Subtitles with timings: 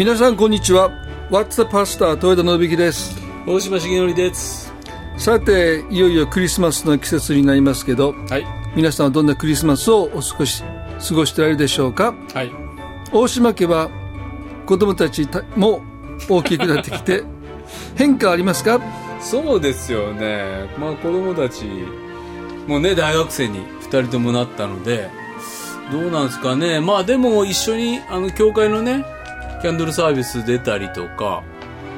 [0.00, 0.90] 皆さんこんにちは。
[1.30, 3.20] What's the Pasta 豊田信之です。
[3.46, 4.72] 大島重則です。
[5.18, 8.46] さていよいよクリスマスの季節になりますけどはい。
[8.74, 10.62] 皆さんはどんなクリスマスをお過ごし
[11.06, 12.14] 過ごしておられるでしょうか？
[12.32, 12.50] はい。
[13.12, 13.90] 大島家は
[14.64, 15.82] 子供たちたも
[16.30, 17.22] 大きくなってきて
[17.94, 18.80] 変化ありますか？
[19.20, 20.70] そうですよね。
[20.78, 21.66] まあ子供たち
[22.66, 23.58] もうね大学生に
[23.90, 25.10] 2人ともなったので
[25.92, 26.80] どうなんですかね。
[26.80, 29.04] まあでも一緒にあの教会のね
[29.62, 31.42] キャンドルサービス出たりとか、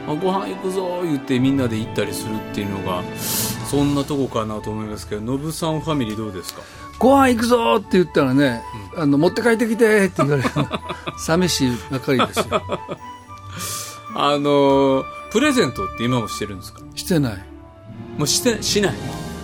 [0.07, 6.63] まあ、ご飯行くぞ言ってみんなで行ったりするっていうのがそんなとこかなと思いますけどノブさんファミリーどうですか？
[6.99, 8.63] ご飯行くぞって言ったらね、
[8.97, 10.49] あの持って帰ってきてって言われる
[11.19, 12.63] 寂しいばかりですよ。
[14.15, 16.81] あのプレゼントって今もしてるんですか？
[16.95, 17.45] してない。
[18.19, 18.95] もうしてしない。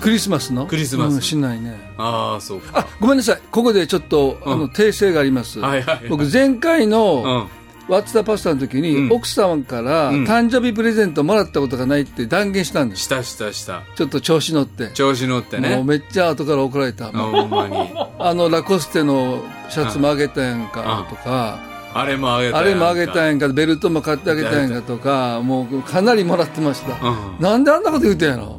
[0.01, 0.67] クリスマスの？
[0.67, 1.15] クリスマス。
[1.15, 1.95] うんしないね。
[1.99, 2.81] ああそうか。
[2.81, 3.41] あごめんなさい。
[3.51, 6.09] ここでちょっと、あの訂正があります、はいはいはい。
[6.09, 7.58] 僕前回の、うん
[7.89, 9.13] ワッツ・ザ・パスタの時に、うん。
[9.13, 10.25] 奥様からん。
[10.25, 13.03] 誕生日プレゼントもらったことがないって断言したんです。
[13.03, 13.83] したしたした。
[13.97, 14.89] ちょっと調子乗って。
[14.89, 17.07] 調子乗ってもうねめっちゃ後から怒られた。
[17.07, 17.77] ほんまに。
[18.19, 21.61] あの、ラコステのシャツもあげたやんかとか、
[21.95, 26.93] あれもあげたあれもあげたんやんか、ベルトも買ってあげたやんかとか、もうかなりもらってました。
[27.07, 27.37] うん。
[27.41, 28.59] なんであんなこと言うてんやろ。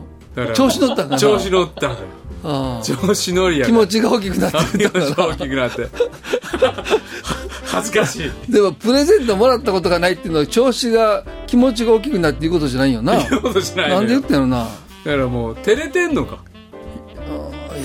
[0.54, 1.18] 調子乗ったんかな。
[1.18, 1.92] 調子乗った
[2.44, 2.84] ああ。
[2.84, 5.88] 調子乗りや気持ちが大きくなって気る持ちが大きくなって
[7.72, 13.16] 恥ずかしいでも、プレゼントもらったことがないっていうのは、調子が、気持ちが大きくなっていうことじゃないよな。
[13.22, 14.66] いうことしないなんで言よってんのな。
[15.06, 16.39] だからもう照れてんのか？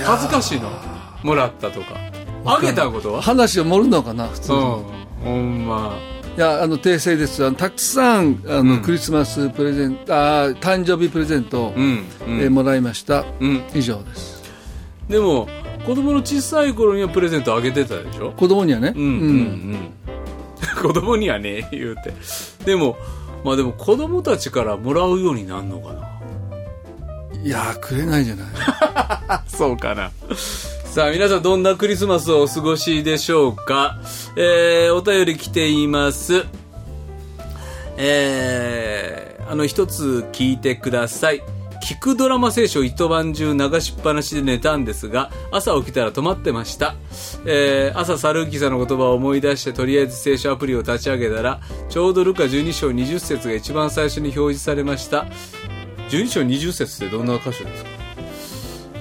[0.04, 0.70] 恥ずかしいの？
[1.22, 1.94] もらったとか
[2.44, 3.22] あげたことは？
[3.22, 4.58] 話を盛るのかな、普通に。
[4.58, 4.64] うん
[5.24, 5.96] ほんま
[6.36, 7.44] いや、あの、訂正です。
[7.44, 13.24] あのたくさん、あの、うんクリスマスプレゼント、あー誕生日プレゼントを、うんうんえーもらいました。
[13.40, 14.42] うん以上です。
[15.08, 15.48] でも
[15.86, 18.32] 子供の小さい頃にはプレゼントあげてたでしょ？
[18.32, 18.92] 子供にはね。
[18.96, 19.12] うんうんう
[19.76, 19.90] ん
[20.82, 22.12] 子供にはね言うて
[22.64, 22.96] でも
[23.44, 26.08] まあでも子供たちからもらうようになるのかな？
[27.42, 28.46] いやー、くれないじゃない。
[29.46, 30.10] そうかな。
[30.86, 33.98] さあ、皆さんどんなクリスマスをお過ごしでしょうか？
[34.36, 36.46] えー、お便り来ています。
[37.98, 41.42] えー、あの、一つ聞いてください。
[41.84, 46.94] 聞くドラマ聖書一晩中流しっぱなしで寝たんですが、朝起きたら止まってました。
[47.44, 55.26] えー、朝サルーキさんの言葉を思い出してとりあえず聖書アプリを立ち上げたら、ちょうどルカ12章20節が一番最初に表示されました。
[56.08, 57.90] 12章20節ってどんな箇所ですか？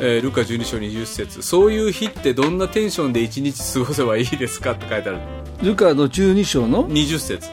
[0.01, 1.41] えールカ12章20節。
[1.41, 5.19] そういう日ってどんなテンションで一日過ごせばいいですかって書いてある。
[5.61, 7.49] ルカの12章の？20節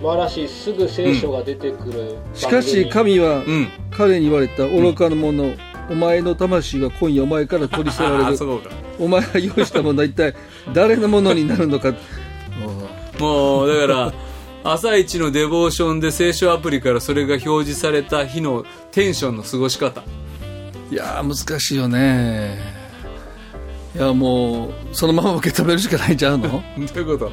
[0.00, 3.68] 素晴らしいすぐ聖書が出てくる、しかし神はうん。
[3.90, 5.54] 彼に言われた愚かな者、
[5.90, 8.24] お前の魂は今夜お前から取り去られる。
[8.24, 8.70] ああそうか。
[8.98, 10.34] お前が用意したものは一体
[10.72, 11.92] 誰のものになるのか。
[13.18, 14.12] もうだから
[14.62, 20.02] 朝一のデボーションで聖書アプリからそれが表示された日のテンションの過ごし方。
[20.92, 22.58] いやー難しいよね。
[23.96, 26.48] いやもうそのまま受け止めるしかないんちゃうの？
[26.52, 27.32] どういうこと？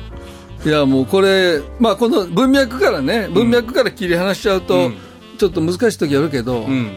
[0.66, 4.96] いやもうこれまあこの文脈からね文脈から切り離しちゃうと、うん。
[5.38, 6.92] ちょっと難しい時あるけど、うん。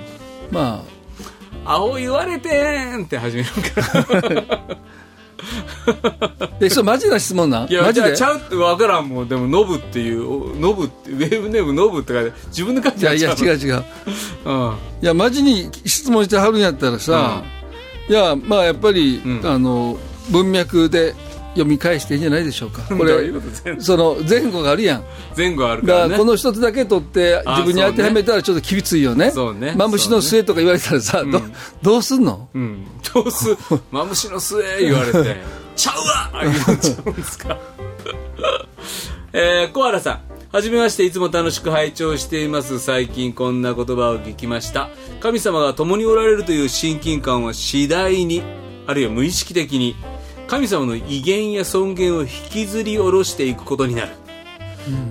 [0.50, 0.82] ま
[1.64, 3.82] 青言われてーんって始めるか。
[4.48, 4.78] ら
[6.40, 7.68] あえそれマジな質問なん？
[7.68, 8.16] いやマジで？
[8.16, 9.28] ちゃうって分からんもん。
[9.28, 13.84] でもノブっていうおノブってウェブネームノブって書いて自分で書いいやいやてあっちゃ違う違う。
[14.46, 14.74] うん。
[15.02, 17.42] いやマジに質問してはるんやったらさ、
[18.08, 19.40] いやまあやっぱり、うん。
[19.44, 19.98] あの
[20.30, 21.14] 文脈で
[21.58, 22.82] 読み返していいんじゃないでしょうか。
[22.82, 23.30] これ
[23.80, 25.04] その前後があるやん。
[25.36, 25.92] 前後あるかね。
[25.92, 29.30] だかららこの一つだけ取ってあ自分に当てはめたらちょっときびついよね。
[29.30, 29.74] そうね。
[29.76, 31.40] マムシの末とか言われたらさ、ど
[31.82, 32.48] どうすんの？
[32.54, 33.56] うん、どうす？
[33.90, 35.36] マムシの末言われて。
[35.76, 35.92] ちゃ
[36.32, 37.56] うわ言っちゃうんですか。
[39.32, 40.20] えー、小原さん。
[40.50, 41.04] はじめまして。
[41.04, 42.78] いつも楽しく拝聴しています。
[42.80, 44.88] 最近こんな言葉を聞きました。
[45.20, 48.42] 神様が共におられるという親近感は次第に
[48.86, 49.94] あるいは無意識的に
[50.48, 54.08] 神様の威厳や尊厳を引きずり下ろしていくことになる。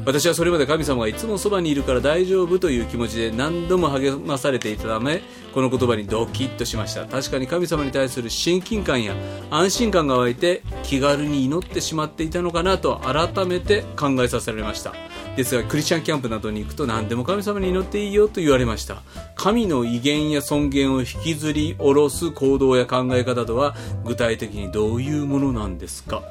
[0.06, 5.22] 私はそれまで神様がいつもそばにいるから大丈夫という気持ちで何度も励まされていたため
[5.54, 7.06] この言葉にドキッとしました。
[7.06, 9.14] 確かに神様に対する親近感や
[9.52, 14.96] 安心感が湧いて気軽に祈ってしまっていたのかなと改めて考えさせられました
[15.38, 19.04] ですがクリスチャンキャンプなどに行くと何でも神様に祈っていいよと言われました。
[19.36, 26.24] 神の威厳や尊厳を引きずり下ろす行動や考え方とは具体的にどういうものなんですか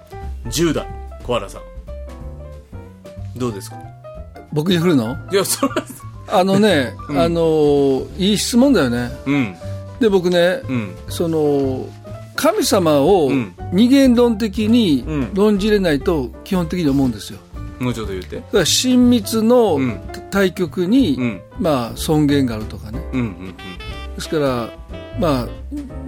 [0.46, 0.86] ？10代
[1.22, 1.62] 小原さん。
[3.38, 3.76] どうですか？
[4.52, 5.16] 僕に振るの？
[5.32, 5.84] いやそれは
[6.28, 9.10] あのね、 あのいい質問だよね。
[9.26, 9.54] うん。
[10.00, 10.94] で僕ね、うん。
[11.08, 11.86] その
[12.34, 13.52] 神様をうん。
[13.72, 15.30] 二元論的にうん。
[15.34, 17.38] 論じれないと基本的に思うんですよ。
[17.78, 18.42] もうちょっと言って。
[18.52, 20.00] だ親密のうん。
[20.30, 21.40] 対極に、うん。
[21.60, 23.00] まあ尊厳があるとかね。
[23.12, 23.54] うんうん
[24.14, 24.70] ですから、
[25.20, 25.48] まあ、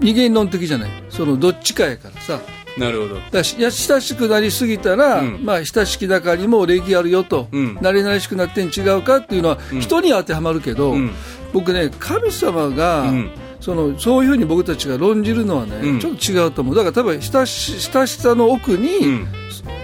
[0.01, 0.91] 二元論的じゃない。
[1.11, 2.35] そのどっちかやからさ。
[2.35, 3.21] うんなるほど。
[3.33, 5.45] だしや親しくなりすぎたら、うん。
[5.45, 7.77] まあ、親しきだかにも礼儀あるよと、うん。
[7.79, 9.81] 慣れ慣れしくなってん違うかっていうのは、うん。
[9.81, 11.11] 人には当てはまるけど、うん。
[11.53, 13.31] 僕ね、神様が、うん。
[13.61, 16.01] そのそういうふうに僕たちが論じるのはね、うん。
[16.01, 16.75] ちょっと違うと思う。
[16.77, 19.29] だから多分親し、親しさの奥に、うん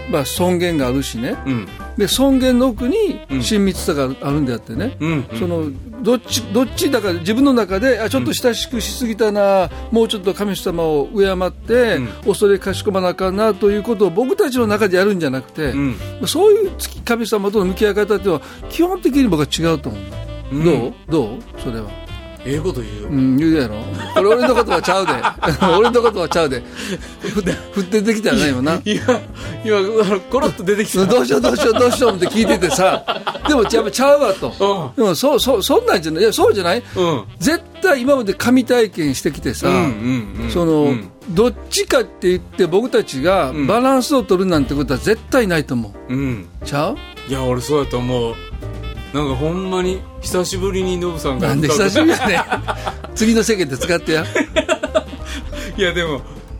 [0.09, 1.67] まあ、尊厳があるしね、うん。
[1.97, 3.43] で尊厳の奥にうん。
[3.43, 5.71] 親密さがあるんであってね、うんその
[6.03, 12.07] どっちどっちだから自分の中であちょっと親しくしすぎたな、もうちょっと神様を敬って、うん。
[12.25, 15.95] 恐れかしこまなあかんなということを僕たちの中でやるんじゃなくて、うん。
[16.27, 16.71] そういう
[17.03, 19.97] 神様との向き合い方っていうのは基本的に僕は違うと思
[20.51, 20.65] う、うん。
[20.65, 20.93] どう？
[21.09, 21.39] どう？
[21.57, 21.89] それは、
[22.45, 23.75] ええこと言うようん、言うやろ。
[24.13, 25.13] これ俺のことはちゃうで。
[25.77, 26.61] 俺のことはちゃうで。
[27.21, 28.73] ふ振って出てきたらな今な。
[28.85, 29.01] いや
[29.65, 31.05] 今コロッと出てきた。
[31.05, 33.03] どうしようどうしようどうしようって聞いててさ。
[33.47, 36.21] でもやっぱちゃうわと、でもそうそうそんなんじゃない。
[36.21, 36.83] いやそうじゃない？
[36.95, 37.23] うん。
[37.39, 40.51] 絶対今まで神体験してきてさ、うんうんうん。
[40.51, 41.09] その、うん。
[41.29, 43.65] どっちかって言って僕たちがん。
[43.67, 46.13] バランスを取るなんてことは絶対ないと思う。
[46.13, 46.47] うん。
[46.63, 46.95] ちゃう？
[47.27, 48.35] いや俺そうやと思う
[49.15, 52.37] なんかほんまに久しぶりにノブさんがなんで久しぶりやね
[53.15, 54.25] 次の世間で使ってや。
[55.77, 56.19] いやでも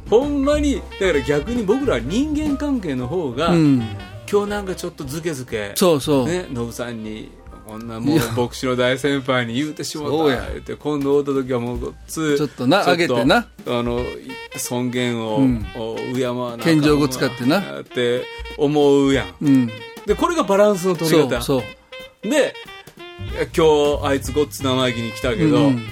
[0.10, 3.84] ほんまにだから逆に僕らは人間関係の方が、うん。
[4.32, 6.28] 今日なんかちょっとズケズケそうそう。
[6.28, 7.30] ねノブさんに
[7.68, 14.00] こんなもう牧師の大先輩に言うてしまそうやった言って今度会った時はもうごっつちょっとなちょっ上げてなあの
[14.56, 18.24] 尊厳を、うんを敬わな謙譲語使ってなって
[18.58, 19.70] 思うやんうん。
[20.06, 21.85] でこれがバランスの取り方そうそう。
[22.30, 22.54] で
[23.56, 25.88] 今日あいつごっつ生意気に来たけど、うん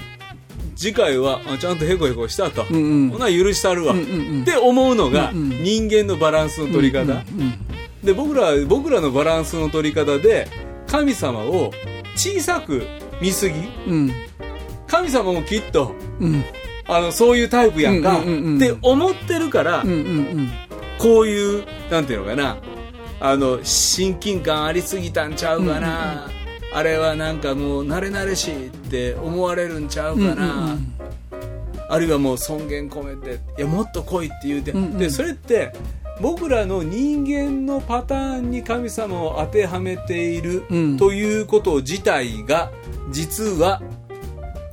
[0.76, 3.10] 次回はあちゃんとヘコヘコしたと、うんうん。
[3.10, 4.42] ほな許したるわ、うんうんうん。
[4.42, 5.62] って思うのがうんうん。
[5.62, 7.54] 人間のバランスの取り方、うん
[8.02, 10.48] で僕ら僕らのバランスの取り方で
[10.88, 11.70] 神様を
[12.16, 12.82] 小さく
[13.22, 13.56] 見すぎ。
[13.86, 14.12] うん。
[14.88, 16.44] 神様もきっとうん。
[16.86, 18.56] あのそういうタイプやんか、うんうんうんうん。
[18.56, 20.50] って思ってるから、うんうんうん。
[20.98, 22.58] こういうなんていうのかな
[23.26, 26.28] あの親近感ありすぎたんちゃうかな、
[26.74, 30.76] あれはなんかもう慣れ慣れしいって思われるんちゃうかな、
[31.88, 34.98] あるいはもう尊厳込めていやもっと来いって言うて、うんうん。
[34.98, 35.72] でそれって
[36.20, 40.96] 僕らの人間のパターンに神様を当てはめているうん。
[40.98, 42.72] ということ自体が
[43.10, 43.80] 実は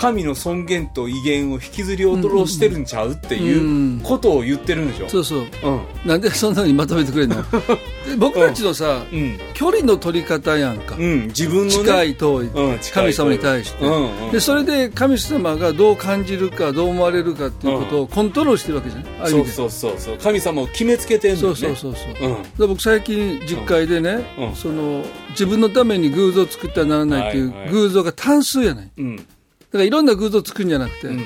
[0.01, 5.39] 神の尊厳と威厳を引きずり落としてるんちゃうっていうことを言ってるんでしょ、そうそう。
[5.39, 5.81] うん。
[6.09, 7.43] なんでそんなにまとめてくれんの？
[8.09, 9.39] で僕たちのさ、うん。
[9.53, 10.95] 距離の取り方やんか。
[10.97, 12.49] うん、自分の、ね、近い遠い、
[12.91, 14.31] 神様に対して、うんうん。
[14.31, 19.51] でそれで神様がどう感じるかどう思われるかっていうことをコントロールしてるわけじゃない、ある意味で。
[19.51, 20.17] そうそうそうそう。
[20.17, 21.59] 神様を決めつけてんのそうよね。
[21.59, 22.33] そうそうそう、う。
[22.39, 22.43] ん。
[22.43, 24.55] で僕最近実会でね、うん。
[24.55, 29.25] その自分のために偶像を作ってはならないっていう偶像が単数やないだうん
[29.71, 31.23] からいろんな偶像を作るんじゃなくて、うん。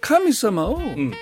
[0.00, 1.12] 神様を、うん。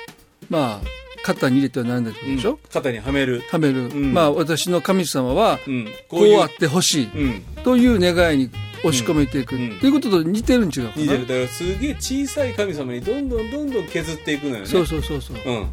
[0.48, 0.86] まあ
[1.24, 4.12] 肩に入れてはならないでしょ、肩にはめる、はめる、ん。
[4.12, 7.10] まあ私の神様はうん、こうあってほしい。
[7.14, 7.42] うん。
[7.64, 8.50] という願いに
[8.84, 9.76] 押し込めていく、うん。
[9.76, 11.02] っていうことと似てるん違うかな。
[11.02, 11.26] 似てる。
[11.26, 14.66] だからすげえ小さい神様にどんどんどんどん削っていくのよね。
[14.66, 15.66] そうそうそうそう、うん。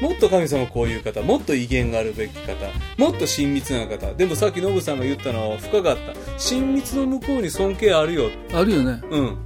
[0.00, 2.52] もっと神様こういう方もっと威厳があるべき方
[2.98, 4.12] もっと親密な方。
[4.14, 6.38] でもさっきノブさんが言ったのは深かった。
[6.38, 8.30] 親密の向こうに尊敬あるよ。
[8.54, 9.02] あるよね。
[9.10, 9.38] うん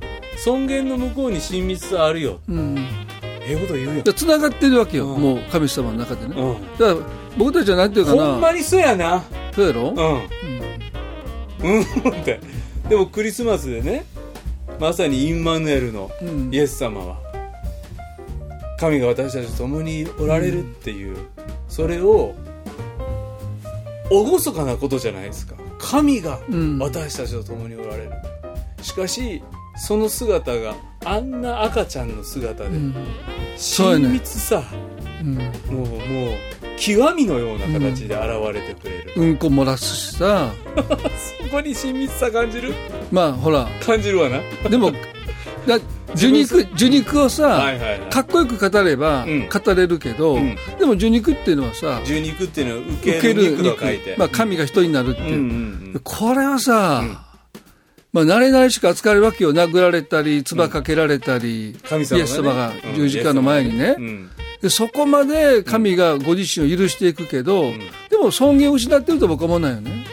[0.44, 2.40] 尊厳の向こうに親密さあるよ。
[2.48, 2.78] うん。
[3.22, 4.02] ええこと言うよ。
[4.02, 5.20] で繋がってるわけよ、うん。
[5.20, 6.78] もう神様の中でね、うん。
[6.78, 7.06] だから
[7.36, 9.22] 僕たちはなんていうかほんまなにそうやな。
[9.54, 9.90] そうやろ、
[11.62, 11.70] うん。
[11.70, 11.82] うん。
[12.20, 12.40] って。
[12.88, 14.04] でもクリスマスでね
[14.80, 16.50] まさにインマヌエルのうん。
[16.52, 17.18] イエス様は
[18.78, 21.18] 神が私たちと共におられるっていう、
[21.68, 22.34] それを
[24.10, 25.54] 厳かなことじゃないですか。
[25.78, 26.78] 神がうん。
[26.78, 28.12] 私たちと共におられる、
[28.80, 29.42] しかし
[29.80, 32.94] その姿があんな赤ちゃんの姿で、うん。
[33.56, 34.62] そうやね親密さ、
[35.22, 36.34] うんもうもう
[36.78, 39.36] 極みのような形で現れてくれる、うん。
[39.36, 40.50] こ漏らすしさ。
[41.44, 42.74] そこに親密さ感じる？
[43.10, 43.68] まあほら。
[43.84, 44.40] 感じるわな。
[44.68, 44.92] でも
[45.66, 45.78] だ
[46.14, 48.10] 受肉受肉をさ、はいはいはい。
[48.10, 49.48] かっこよく語ればうん。
[49.48, 50.56] 語れるけど、うん。
[50.78, 54.14] でも受肉っていうのはさ受肉っていうのは受ける肉と書いて。
[54.18, 56.00] まあ、神が人になるっていう、うんうんうん。
[56.02, 57.02] これはさ、
[58.12, 59.52] まあ、慣れ慣れしく扱われるわけよ。
[59.52, 62.20] 殴られたり唾かけられたり、神様がね。
[62.20, 64.30] イエス様が十字架の前にね、うん。
[64.60, 67.78] でそこまで神がご自身を許していくけど、ん。
[68.10, 70.04] でも尊厳を失ってると僕は思わないよね。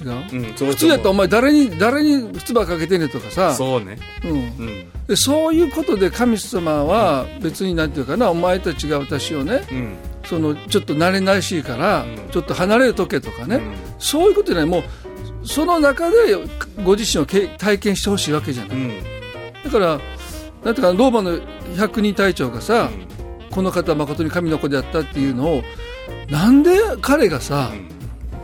[0.00, 3.54] 違う、うん、普通やったらお前誰に誰に唾かけてねとかさ。
[3.54, 3.98] そうね。
[4.24, 4.30] うん。
[4.32, 4.92] うん。
[5.06, 9.96] でそういうことで神様は別になんていうかなお前たちが私をねうん。
[10.24, 12.30] そのちょっと慣れないしいから、うん。
[12.30, 13.74] ちょっと離れとけとかね、うん。
[13.98, 14.66] そういうことじゃない。
[14.66, 14.82] もう
[15.42, 16.16] その中で
[16.84, 18.92] ご自身をけ体験してほしいわけじゃない、うん。
[19.64, 20.00] だから
[20.64, 21.38] なんていうかなローマの
[21.76, 22.90] 百人隊長がさ、
[23.50, 25.62] この方は誠に神の子であったっていうのを
[26.30, 27.70] なんで彼がさ、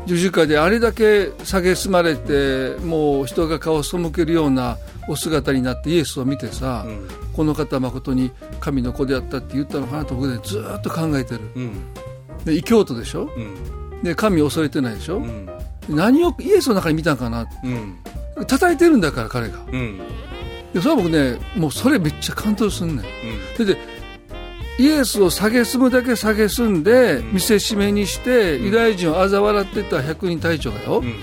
[0.07, 7.09] 十字架であれだけ蔑まれてもう人が顔を背けるようなお姿になってイエスを見てさ、うん。
[7.33, 11.73] この方は誠に神の子であったって言ったのかなと僕ねずーっと考えてるうん。
[12.45, 13.29] で異教徒でしょ？
[13.37, 13.41] う
[13.99, 14.03] ん。
[14.03, 15.47] で神を恐れてないでしょ、うん。
[15.89, 17.47] 何をイエスの中に見たんかな。
[17.63, 17.99] うん。
[18.47, 19.59] 叩いてるんだから彼が。
[19.73, 19.99] うん。
[20.75, 22.97] でそれは僕ねもうそれめっちゃ感動すんねん。
[22.99, 23.67] うん。
[23.67, 23.81] でで
[24.79, 27.33] イエスを蔑むだけ蔑んでうん。
[27.35, 28.65] 見せしめにしてうん。
[28.67, 31.15] ユダヤ人を嘲笑ってた百人隊長がよ、うん。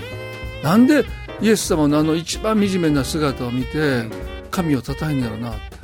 [0.62, 1.04] なんで
[1.40, 4.04] イエス様のあの一番惨めな姿を見て
[4.50, 5.74] 神を叩いんだろうなって。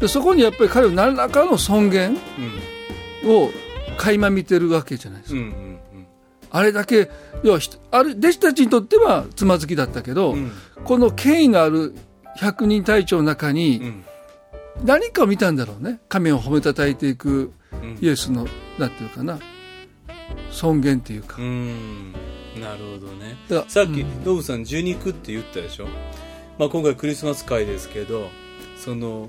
[0.00, 2.16] でそこにやっぱり彼は何らかの尊厳
[3.24, 3.50] を
[3.96, 5.71] 垣間見てるわけじゃないですか、うん。
[6.52, 6.58] うん。
[6.58, 7.10] あれだけ
[7.42, 10.52] 要はある弟子たちにとってはつまずきだったけど、うん。
[10.84, 11.94] この権威のある
[12.36, 14.04] 百人隊長の中にうん。
[14.84, 17.98] 何かを見たんだろうね神を褒めたたいていくうん。
[18.00, 18.46] イエスの
[18.78, 19.38] なんていうかな
[20.50, 22.12] 尊厳っていうか、うん。
[22.60, 23.36] なるほどね。
[23.68, 25.86] さっき、うんノブさん、受肉って言ったでしょ？
[26.58, 28.28] まあ今回クリスマス会ですけど、
[28.78, 29.28] その、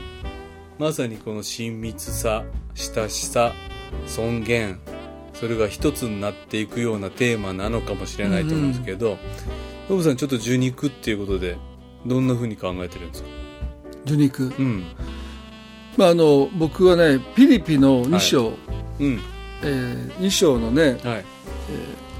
[0.77, 2.43] まさにこの親密さ、
[2.75, 3.53] 親しさ、
[4.07, 4.79] 尊厳、
[5.43, 9.17] それが一つになっていくようなテーマなのかもしれないと思うんですけど、
[9.89, 11.57] ノブさんちょっと受肉っていうことで、
[12.05, 13.29] どんな風に考えてるんですか？
[14.05, 14.85] 受肉、うん。
[15.97, 18.53] まあ、あの僕はねピリピの2章、
[19.01, 19.19] うん。
[19.63, 21.25] えー2章のねはい。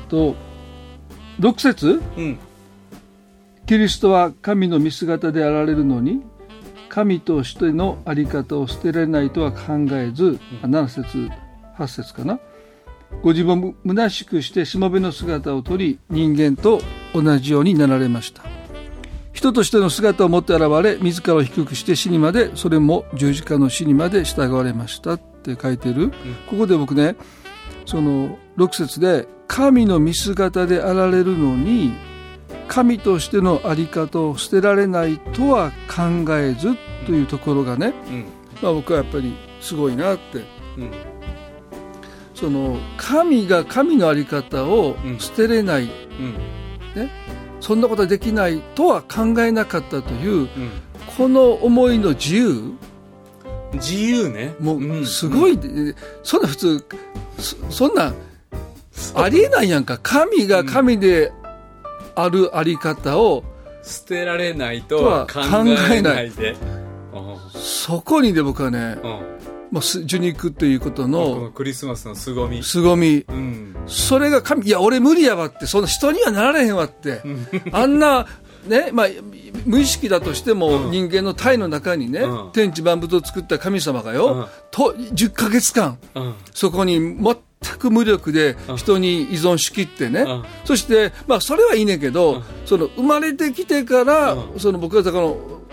[0.09, 0.35] と
[1.39, 2.01] 6節？
[2.17, 2.37] うん。
[3.65, 6.21] キリストは神の見姿であられるのに
[6.89, 11.29] 神としての在り方を捨てられないとは考えず、あ7節
[11.77, 12.37] 8節かな？
[13.21, 16.81] ご自分を虚しくしてしもべの姿をとり人間と
[17.13, 18.43] 同じようになられました
[19.33, 26.11] 人としての姿を持って現れ自らを低くして死にまでそれも十字架の死にまで従われましたって書いてる、
[26.49, 27.17] ここで僕ね
[27.85, 31.93] その6節で神の見姿であられるのに
[32.67, 38.25] 神としての在り方を捨てられないとは考えずというところがね、うん。
[38.61, 40.39] まあ、僕はやっぱりすごいなって
[40.77, 40.91] うん。
[42.43, 45.17] その神が神の在り方をうん。
[45.17, 45.89] 捨てれない、うん。
[47.61, 50.49] そんなことはできないとは考えなかったといううん。
[51.15, 52.73] この思いの自由。
[53.75, 54.55] 自由ね。
[54.59, 55.03] もん。
[55.03, 56.85] うすごい、えそんな普通
[57.37, 58.13] そそんな
[59.15, 59.97] ありえないやんか。
[60.03, 61.31] 神が神で
[62.13, 63.45] ある在り方を
[63.83, 65.39] 捨てられないとは考
[65.93, 66.57] えないで。
[67.53, 69.32] そこにで僕はねうん。
[69.73, 69.75] うん。
[69.75, 72.63] もうす受肉ということこののクリスマスの凄み。
[72.63, 73.25] 凄み。
[73.27, 73.75] うん。
[73.87, 77.21] それが神いや俺無理やわってそんな人にはなられへんわって。
[77.71, 78.27] あんな
[78.67, 79.07] ねまあ
[79.65, 80.91] 無意識だとしても、うん。
[80.91, 82.51] 人間の体の中にね、うん。
[82.53, 84.45] 天地万物を作った神様がよ、うん。
[84.71, 86.35] と10ヶ月間うん。
[86.53, 87.35] そこに全
[87.79, 88.77] く無力でうん。
[88.77, 90.43] 人に依存しきってね、うん。
[90.65, 92.43] そして、まあ、それはいいねんけど、うん。
[92.65, 94.59] その生まれてきてから、うん。
[94.59, 95.19] その僕はだか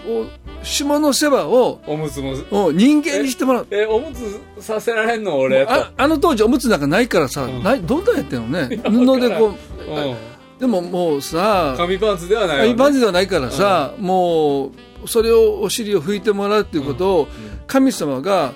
[0.06, 2.34] らお下の世話をおむつも。
[2.50, 3.66] お人間にしてもらう。
[3.70, 5.72] え、おむつさせられんの俺と。
[5.72, 8.76] ああの当時おむつなんかないからさ、うんないどんなんやってんのね？
[8.76, 10.16] 布でこううん。
[10.58, 14.72] でももうさ紙パンツではないわね一般人ではないからさ、も
[15.04, 17.28] うそれをお尻を拭いてもらうっていうことを
[17.66, 18.52] 神様が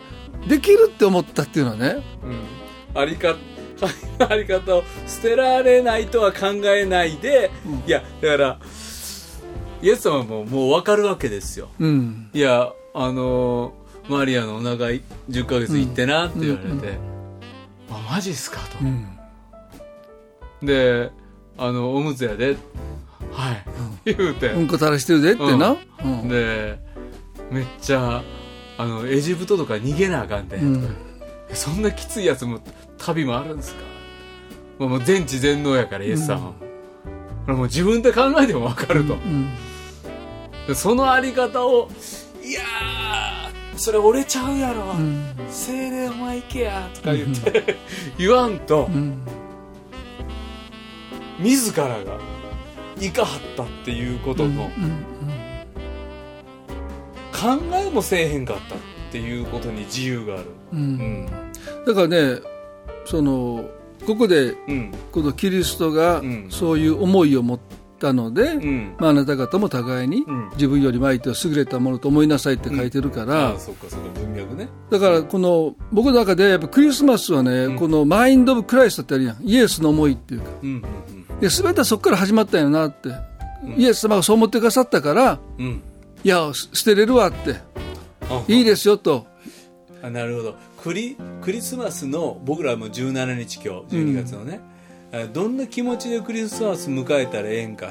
[0.47, 3.01] できるって思ったっていうのはねうん。
[3.01, 3.35] ありか、
[4.29, 8.59] あり方を捨てられないとは考えないで、うんいや、だから、
[9.85, 11.69] イエス様ももう分かるわけですよ。
[11.79, 12.31] うん。
[12.33, 16.97] いや、あのーマリアのお腹い10ヶ月行ってなって言われて、うんうん
[17.91, 18.79] あ、マジっすかと。
[18.83, 19.07] うん。
[20.67, 21.11] で、
[21.57, 22.57] あの、おむつやで、
[23.31, 23.65] はい、
[24.15, 26.29] 言うて、うんこ垂らしてるでってな、うん。
[26.29, 26.79] で、
[27.51, 28.23] めっちゃ、
[28.79, 30.59] あの、エジプトとか逃げなあかんで、
[31.53, 32.61] そんなきついやつも、
[32.99, 33.81] 旅もあるんですか。
[34.79, 36.45] もうもう全知全能やから、イエスさん。
[36.45, 36.53] は。
[36.53, 36.57] こ
[37.49, 39.15] れもう自分で考えてもわかると。
[39.15, 39.74] うんで
[40.73, 41.91] そのあり方を、
[42.43, 44.93] いやー、それ折れちゃうやろ。
[44.93, 45.25] うん。
[45.51, 47.77] 精霊お前行けや、とか言って、
[48.17, 49.19] 言わんと、うん。
[51.41, 52.19] 自らが、
[53.01, 54.71] いかはったっていうことの、
[57.33, 58.79] 考えもせえへんかったっ
[59.11, 60.45] ていうことに自由がある。
[60.73, 60.79] うん。
[60.79, 61.27] うん。
[61.87, 62.41] だからね
[63.05, 63.65] その
[64.07, 64.93] ここでうん。
[65.13, 66.47] このキリストがうん。
[66.51, 67.61] そういう思いを持っ
[68.05, 68.95] たので、うん。
[68.99, 70.51] まあ、あなた方も互いにうん。
[70.51, 74.69] 自分よりも相手を優れたものと思いなさいって書いてるから、あそっかそっか文脈ね。
[74.91, 79.37] だからこの僕の中でやっぱクリスマスはね、このマインド・オブ・クライストってあるやん。
[79.43, 80.47] イエスの思いっていうか。
[80.63, 80.83] うん
[81.41, 83.11] で全てはそこから始まったんやなって、
[83.77, 85.67] イエス様がそう思ってくださったからうん。
[85.67, 85.83] うん
[86.23, 87.57] いやす捨てれるわって。
[88.31, 89.27] あいいですよと。
[90.03, 90.57] あなるほど。
[90.83, 94.74] クリクリスマスの僕らも17日今日12月のね、あ
[95.33, 97.89] どんな気持ちでクリスマス迎えたらええんか。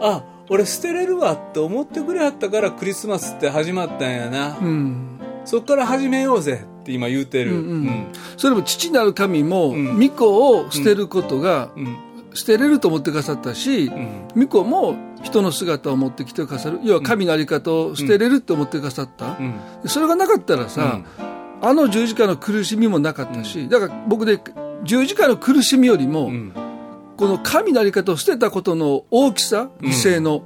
[0.00, 5.18] あ俺捨てれるわって思ってくれはったからクリスマスって始まったんやな、うん。
[5.44, 7.60] そっから始めようぜって今言うてる。
[7.60, 8.06] うんうん。
[8.36, 9.98] それも父なる神もん。
[9.98, 11.86] 御子を捨てることがうん。
[11.86, 11.96] うん。
[12.34, 14.42] 捨てれると思ってくださったしうん。
[14.42, 16.80] 御子も人の姿を持ってきてくださる。
[16.84, 19.36] 要は神の在り方を捨てれると思ってくださった。
[19.38, 19.54] うん。
[19.86, 21.00] それがなかったらさ、
[21.62, 24.38] あの十字架の苦しみもなかったし、だから僕で
[24.84, 26.52] 十字架の苦しみよりも、うん。
[27.16, 30.42] この神の在り方を捨てたことの大きさ、犠牲の、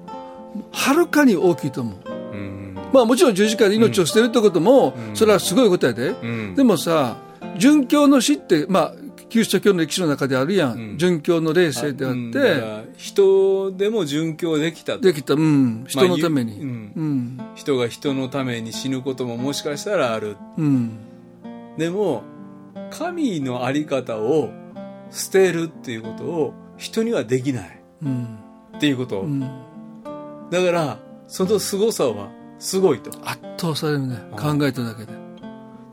[0.73, 2.11] はるかに大きいと思う。
[2.33, 2.79] うん。
[2.93, 6.11] まあもちろん十字架で命を捨てるってことも、それはすごいことやで。
[6.11, 6.55] うん。
[6.55, 7.17] でもさ、
[7.57, 8.95] 殉教の死って、まあ、
[9.29, 10.95] キリスト教の歴史の中であるやん。
[10.95, 10.97] ん。
[10.97, 15.01] 殉教の霊性であって、人でも殉教できたと。
[15.01, 16.53] できた、うん、人のために。
[16.53, 16.93] まあゆうん。
[16.97, 17.41] うん。
[17.55, 20.37] 人が人のために死ぬことももしかしたらある。
[20.59, 20.99] うん。
[21.79, 22.25] でも
[22.91, 24.51] 神の在り方を
[25.11, 28.39] 捨てるっていうことを人にはできないうん。
[28.77, 29.41] っていうこと、うん。
[29.41, 29.47] だ
[30.65, 34.17] からその凄さはすごいと圧倒されるね。
[34.33, 35.13] 考えただけで。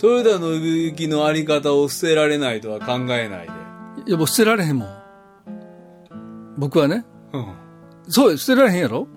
[0.01, 4.97] 豊田信之の在り方を捨てられないとは考えないで、いや、もう捨てられへんもん。
[6.57, 7.03] 僕はね。
[7.33, 7.55] うん、
[8.07, 9.07] そうよ捨てられへんやろ？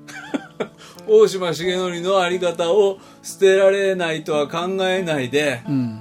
[1.08, 5.99] 大島重則の在り方を捨てられないとは考えないでうん。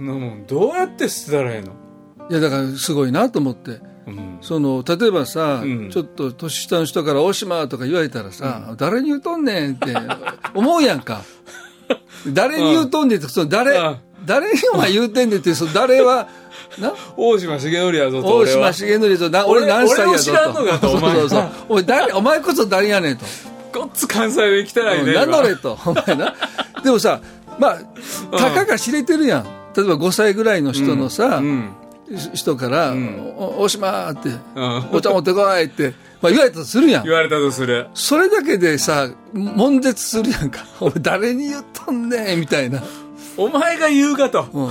[0.00, 1.72] うんどうやって捨てたらええの、
[2.30, 3.80] いや、だからすごいなと思って。
[4.06, 9.94] うんその、例えばさ、うんちょっと年下の人から大島とか言われたらさ、誰に言うとんねんって
[10.54, 11.22] 思うやんか。
[12.28, 16.28] 誰に言うとんねんって、その誰、うん誰にお前言うてんねんって、その誰は、
[16.78, 16.92] な？
[17.16, 20.10] 大島重則やぞと大島重則とな、俺俺何歳やぞと。
[20.10, 22.12] 俺を知らんのかとお前そうそうそう。
[22.14, 23.24] おお前こそ誰やねんと。
[23.72, 25.78] ごっつ関西弁来てないね何今乗れと。
[25.84, 26.34] お前な。
[26.82, 27.20] でもさ、
[27.58, 27.78] ま
[28.32, 29.59] あ、たかが知れてるやん。
[29.76, 31.70] 例えば5歳ぐらいの人のさ、うん
[32.34, 32.92] 人から、
[33.36, 37.12] 大島って、うんお茶持ってこいって、まあ言われたとするやん言。
[37.12, 40.64] われたとするそれだけでさ、悶絶するやんか。
[40.80, 42.82] 俺誰に言っとんねんみたいな。
[43.36, 44.70] お前が言うかとうん。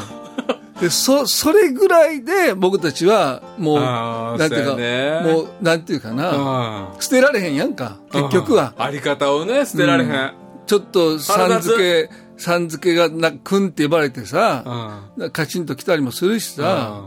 [0.81, 7.97] で、そ、それぐらいで僕たちは、もう、なんていうか、そうやねもう、なんていうかな、あ捨てられへんやんか。
[8.11, 8.73] 結局は。
[8.77, 10.31] あり方をね捨てられへん、
[10.67, 12.09] ちょっと、さん付け、
[12.41, 15.31] さん付けがな、くんって呼ばれてさ、うん。
[15.31, 17.03] カチンと来たりもするしさ、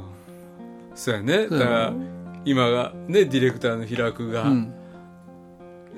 [0.91, 0.97] うん。
[0.97, 1.49] そうやね。
[1.49, 1.93] だから
[2.45, 4.75] 今がねディレクターの平久が、うん。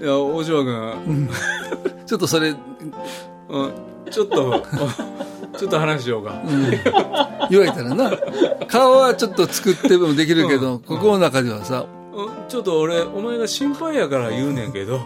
[0.01, 1.29] いや大島君、
[2.05, 3.73] ちょっとそれ、うん、
[4.11, 4.67] ちょっと
[5.57, 6.43] ちょっと話しようか、
[7.49, 8.13] 言われたらな、
[8.67, 15.01] 顔はちょっと作ってもできるけど、心の中ではさ、うん、ちょっと俺お前が心配やから言うねんけど、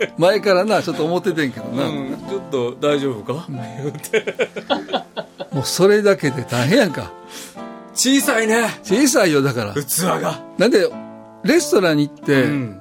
[0.18, 4.34] 前からな、ちょっと思っててんけどな、うん、ちょっと大丈夫か、言うて
[5.52, 7.12] もうそれだけで大変やんか。
[7.94, 8.68] 小さいね。
[8.84, 9.74] 小さいよ、だから。
[9.74, 10.88] 器が、なんで、
[11.42, 12.80] レストランに行って、うん。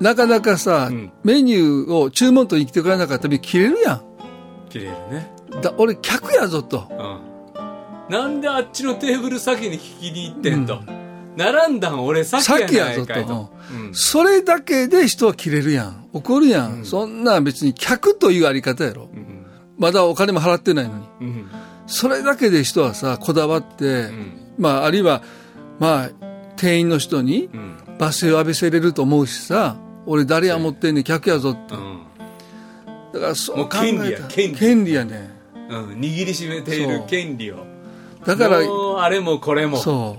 [0.00, 1.12] なかなかさ、うん。
[1.24, 4.02] メニューを注文取りに来てくれなかったら切れるや
[4.68, 5.30] 綺麗ね。
[5.56, 5.60] ん。
[5.62, 6.86] だ俺、客やぞと。
[6.90, 8.14] うん。
[8.14, 10.80] なんであっちのテーブル先に聞きに行ってんと、
[11.36, 13.52] 並んだん俺先やぞとと。
[13.72, 16.08] うんそれだけで人は切れるやん。
[16.12, 16.84] 怒るやん。
[16.84, 19.10] そんなん別に客というあり方やろ。
[19.12, 19.44] うん
[19.78, 21.06] まだお金も払ってないのに。
[21.20, 21.50] うん
[21.86, 25.22] それだけで人はさ、こだわって、んまあ、あるいは、
[25.78, 26.10] まあ、
[26.56, 31.74] 店員の人にうん罵声を浴びせれると思うしさ、俺誰や持ってんねん、客やぞって。
[31.74, 32.02] うん
[33.12, 35.30] だからそうもう考えた権利や権利権利やね。
[35.68, 37.64] うん握りしめているそう権利を
[38.24, 40.16] だから、あれもこれもそ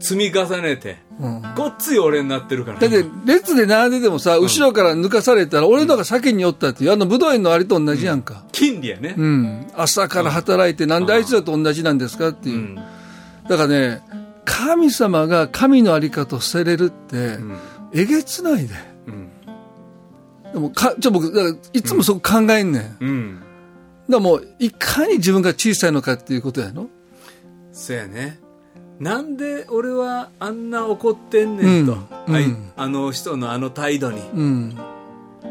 [0.00, 1.24] 積み重ねてう。
[1.26, 1.42] うん。
[1.54, 8.44] ごっつい俺になってるからだって、列で並んでてもさ、後ろから抜かされたら、俺のが先に寄ったっていう、あの武道園のあれと同じやんか。
[8.52, 9.66] 権利やねうん。
[9.76, 12.60] 朝から働いて、なんであいつらと同じなんですかっていうう。
[12.60, 12.82] んだ
[13.56, 14.02] からね、
[14.44, 17.38] 神様が神のあり方を捨てれるって、
[17.92, 18.74] えげつないで。
[19.06, 19.28] うん
[20.52, 22.82] でもか、ちょ、僕、だからいつもそこ考えんねん。
[22.82, 23.40] だかうん
[24.08, 26.88] らもう、いかに自分が小さいのかっていうことやの
[27.72, 28.40] そうやね
[29.00, 31.92] なんで俺はあんな怒ってんねんと、
[32.30, 32.44] はい。
[32.44, 32.50] うん。
[32.50, 34.20] うんあの人のあの態度に。
[34.20, 34.78] うん。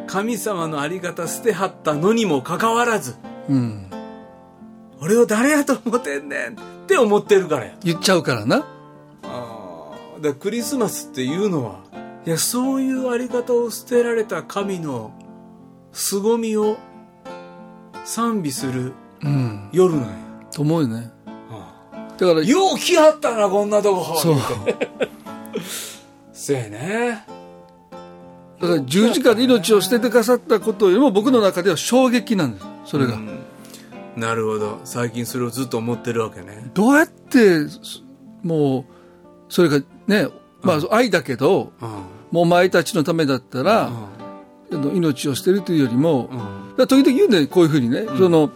[0.08, 3.16] 神様のあり方捨てはったのにもかかわらず
[3.50, 3.88] うん。
[5.02, 7.76] 俺を誰やと思ってんねんっって思ってるからや。
[7.84, 8.66] 言っちゃうからな。
[9.24, 11.80] ああだクリスマスっていうのは
[12.26, 15.12] いやそういうあり方を捨てられた神の
[15.92, 16.78] 凄みを
[18.06, 19.70] 賛美するうん。
[19.72, 20.16] 夜なんや、
[20.52, 21.12] と思うよね。
[21.19, 21.19] あ
[22.26, 22.40] だから。
[22.40, 24.36] あよう来はったなこんなとこそう。
[26.34, 27.26] せやね。
[28.60, 33.40] だから十字架で命を捨ててくださったことよりも僕の中では衝撃なんですそれが、うん。
[34.18, 34.82] なるほど。
[34.84, 36.70] 最近それをずっと思ってるわけね。
[36.74, 38.02] どうやってそ
[38.44, 38.86] もう
[39.48, 40.28] それがね
[40.62, 41.90] まあ愛だけどうん。
[42.32, 43.90] もうお前たちのためだったら、
[44.70, 44.96] うん。
[44.96, 46.30] 命を捨てるというよりも、
[46.78, 46.88] うん。
[46.88, 48.52] 時々言うんだよこういうふうにね、その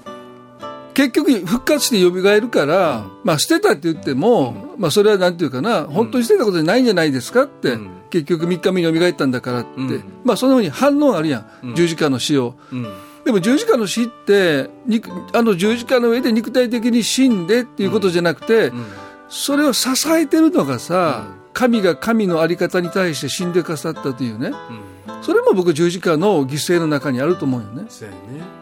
[0.93, 7.89] 結局復活して蘇るから、まあ捨てたって言っても、まあそれはなんていうかな、本当に捨てたことじゃないんじゃないですかって、うん。
[8.09, 10.03] 結局3日目に蘇ったんだからって、うん。
[10.23, 12.55] まあそんなふうに反応あるやん、十字架の死を。
[12.71, 12.87] うん。
[13.25, 18.85] でも十字架の死って肉あの十字架の上で肉体的に死んでっていうことじゃなくて、うん。
[19.29, 24.47] それを支えてるのがさ、神が神の在り方に対して死んでくださったというね。
[24.47, 24.92] うん
[25.23, 27.83] それも僕十字架の犠牲の中にあると思うよね。
[27.83, 27.89] ね。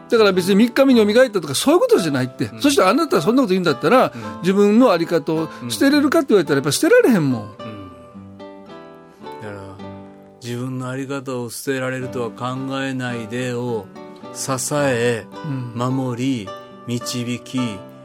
[0.08, 8.38] だから別に3日目に蘇ったとかそういうことじゃないって、そしてあなたはそんなこと言うんだったら、自分の在り方を捨てれるかって言われたらやっぱ捨てられへんもん、うん。
[8.38, 9.60] だから
[10.40, 13.86] 自分の在り方を捨てられるとは考えないでを
[14.32, 15.72] 支えうん。
[15.74, 16.48] 守り
[16.86, 17.58] 導き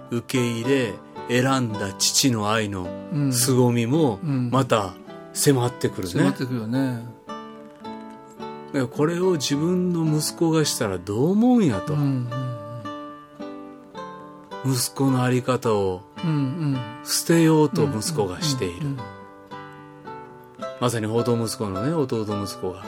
[0.10, 0.93] 受け入れ
[1.30, 3.32] 選んだ父の愛のうん。
[3.32, 4.50] 凄みもうん。
[4.50, 4.93] また
[5.34, 7.16] 迫ってくるね、迫ってくるよね
[8.73, 12.30] らこれを自分の息子がしたらどう思うんやと、うん
[14.65, 16.77] 息子の在り方をうんうん。
[17.06, 18.99] 捨てようと息子がしている、うん
[20.80, 22.84] まさに報道息子のね弟息子が。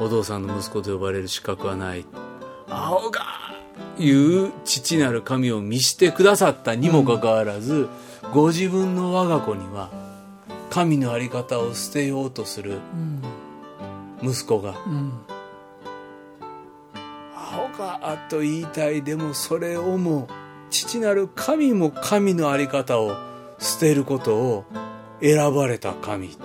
[0.00, 2.04] お父さんの息子と呼ばれる資格はない。
[2.70, 3.20] 青が
[3.98, 7.88] いう父なる神を見してくださったにもかかわらず、
[8.32, 9.90] ご自分の我が子には
[10.70, 12.78] 神の在り方を捨てようとする
[14.22, 14.74] 息子が。
[14.86, 15.12] うん。
[17.34, 20.28] 青がと言いたいでもそれをも
[20.70, 23.16] 父なる神も神の在り方を
[23.58, 24.64] 捨てることを
[25.22, 26.36] 選ばれた神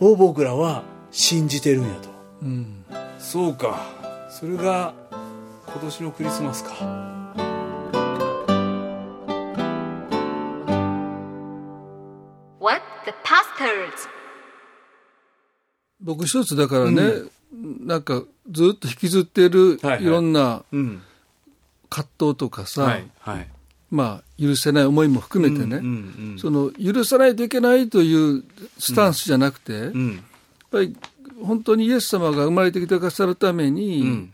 [0.00, 2.08] を僕らは信じてるんやと。
[2.42, 2.84] うん。
[3.18, 3.86] そうか。
[4.30, 4.94] それが
[5.66, 6.70] 今年のクリスマスか。
[12.58, 14.19] What the pastors?
[16.02, 17.12] 僕一つだからね、
[17.80, 21.02] なんかずっと引きずってるはいろんなうん。
[21.88, 23.48] 葛藤とかさ、はいはい。
[23.90, 28.44] まあ許せない思いも含めてね、うんうんその許さないといけないという
[28.78, 30.24] スタンスじゃなくて、やっうん。
[30.70, 30.96] ぱり
[31.42, 34.32] 本当にイエス様が生まれてきてくださるために、うん。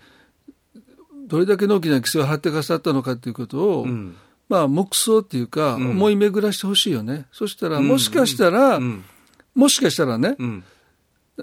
[1.28, 4.14] どれだけの大きな犠牲を張ってくださったのかということを、うん。
[4.48, 5.90] まあ黙想っていうか、ん。
[5.90, 7.26] 思い巡らしてほしいよね。
[7.32, 9.04] そしたら、もしかしたら、うん。
[9.54, 10.64] もしかしたらね、うん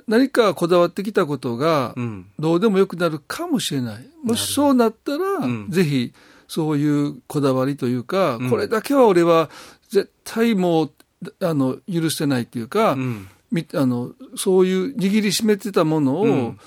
[0.07, 2.25] 何かこだわってきたことが、うん。
[2.39, 4.09] どうでもよくなるかもしれない。
[4.23, 5.67] もしそうなったら、ん。
[5.69, 6.13] ぜひ、
[6.47, 8.49] そういうこだわりというか、ん。
[8.49, 9.49] これだけは俺は
[9.89, 10.91] 絶対もう、
[11.41, 16.59] あの、許せないというか、あの、そういう握りしめてたものをん。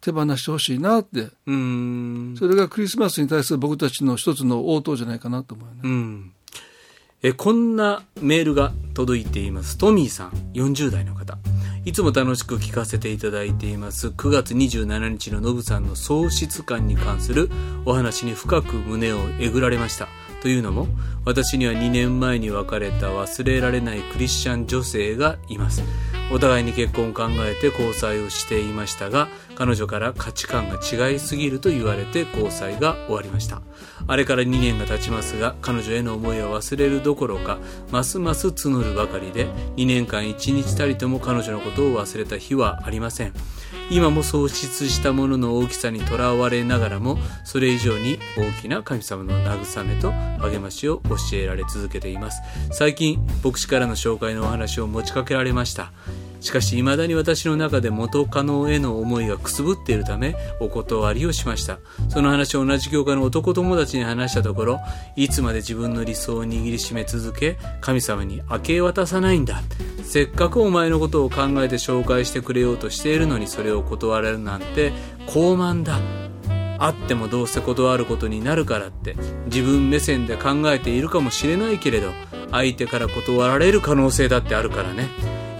[0.00, 2.34] 手放してほしいなって、うん。
[2.36, 5.80] それがクリスマスに対する僕たちの一つの応答じゃないかなと思うよね。
[7.24, 9.78] えこんなメールが届いています。
[9.78, 11.38] トミーさん40代の方。
[11.84, 14.08] いつも楽しく聞かせていただいています。
[14.08, 17.48] 9月27日のノブさんの喪失感に関する
[17.84, 20.08] お話に深く胸をえぐられました。
[20.42, 20.88] というのも
[21.24, 25.84] 私には2年前に別れた忘れられないクリスチャン女性がいます。
[26.32, 33.60] お互いに結婚を考えて交際をしていましたが彼女から価値観が違いすぎると言われて交際が終わりました。
[34.06, 37.58] あれから2年が経ちますが彼女への思いは忘れるどころか
[37.90, 43.32] ますます募るばかりで2年間1日たりとも彼女のことを忘れた日はありません。
[43.90, 52.40] 今も喪失したものの大きさにとらわれながらもそれ以上に大きな神様の慰めと励ましを教えられ続けています。
[52.72, 55.92] 最近牧師からの紹介のお話を持ちかけられました。
[56.42, 61.78] しかし未だに私の中で元カノへの思いがくすぶっているためお断りをしました。
[62.08, 64.80] その話を同じ教会の男友達に話したところ
[65.14, 69.62] いつまで自分の理想を握りしめ続け神様に明け渡さないんだ。
[70.04, 74.92] せっかくお前のことを考えて紹介してくれようとしているのにそれを断られるなんて
[75.28, 76.00] 傲慢だ。
[76.78, 79.14] あってもどうせ断ることになるからって
[79.46, 82.10] 自分目線で考えているかもしれないけれど
[82.50, 85.06] 相手から断られる可能性だってあるからね。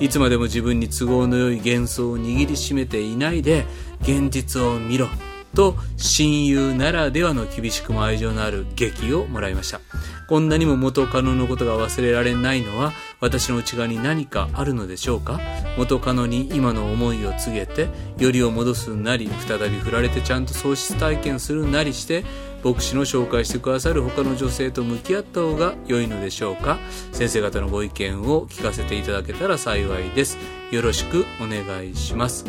[0.02, 3.66] いつまでも自分に都合のよい幻想を握りしめていないで
[4.00, 5.06] 現実を見ろ。
[5.54, 9.80] と親友ならではの厳しくも愛情のある劇をもらいました。
[10.28, 15.40] こんなにも元カノのことが忘れられないのは私の内側に何かあるのでしょうか？
[15.76, 17.88] 元カノに今の思いを告げて
[18.18, 22.24] よりを戻すなり再び振られてちゃんと喪失体験するなりして
[22.64, 26.78] 牧師の紹介してくださる他の女性と向き合った方が良いのでしょうか？
[27.12, 30.38] 先生方のご意見を聞かせていただけたら幸いです。
[30.70, 32.46] よろしくお願いします。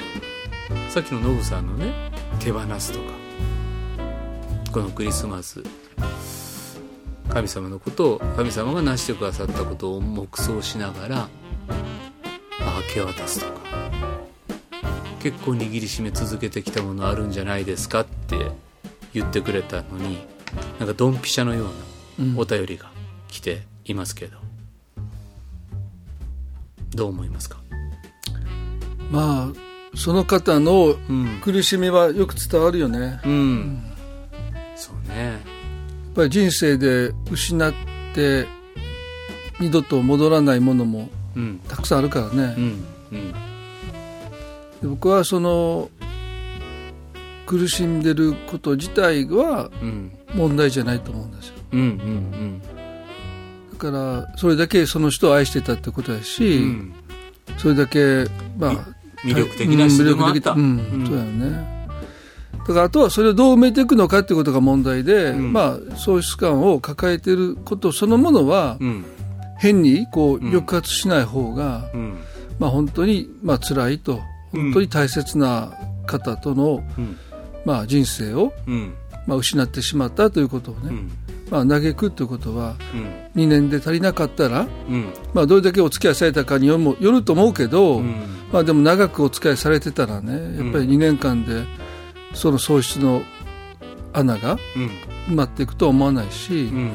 [0.87, 3.05] さっきのノブさんのね手放すとか。
[4.71, 5.61] このクリスマス
[7.29, 11.27] 神様のことを神様が成してくださったことを黙想しながらま
[12.61, 13.61] あ明け渡すとか。
[15.19, 18.51] 結構握りしめ続けてきたものあるんじゃないですかって
[19.13, 20.17] 言ってくれたのに
[20.79, 21.67] なんかドンピシャのよ
[22.17, 22.91] うなお便りが
[23.29, 24.37] 来ていますけど、
[26.93, 27.61] どう思いますか？
[29.09, 33.83] まあその方のうん、苦しみはよく伝わるよね、やっうん、
[34.75, 35.53] そうね。
[36.13, 37.73] ぱり人生で失っ
[38.13, 38.47] て
[39.59, 41.59] 二度と戻らないものもうん。
[41.67, 42.63] たくさんあるからね、うん。
[43.11, 43.31] うん。
[43.31, 43.37] で
[44.83, 45.89] 僕はその
[47.45, 50.11] 苦しんでること自体はうん。
[50.33, 51.55] 問題じゃないと思うんですよ。
[51.73, 52.61] うんうん
[53.71, 56.93] だからそれだけその人を愛してたってことやうし、ん。
[57.57, 58.25] それだけ
[58.57, 58.87] まあ
[59.23, 61.73] 魅力的な人でもあった、うん魅力的うんそうやよね。
[62.59, 65.53] だからあとはそれをどう埋めていくのかっていうことが問題で、うん。
[65.53, 69.05] まあ喪失感を抱えていることそのものはうん。
[69.57, 72.17] 変にこううん抑圧しない方が、うん。
[72.59, 74.21] まあ本当にまあ辛いと。
[74.53, 75.73] うん本当に大切な
[76.05, 77.17] 方との、うん。
[77.65, 78.93] まあ人生をうん。
[79.25, 81.11] まあ失ってしまったということをね、うん
[81.53, 82.75] まあ嘆くということは
[83.35, 83.43] うん。
[83.43, 85.13] 2年で足りなかったら、うん。
[85.35, 88.15] まあどれだけお付き合いされたかによよると思うけど、うん。
[88.51, 91.63] まあでも長くお付き合いされてたらねやっぱり2年間で
[92.33, 93.21] その喪失の
[94.13, 94.89] 穴がうん。
[95.27, 96.91] 埋まっていくとは思わないし、うん。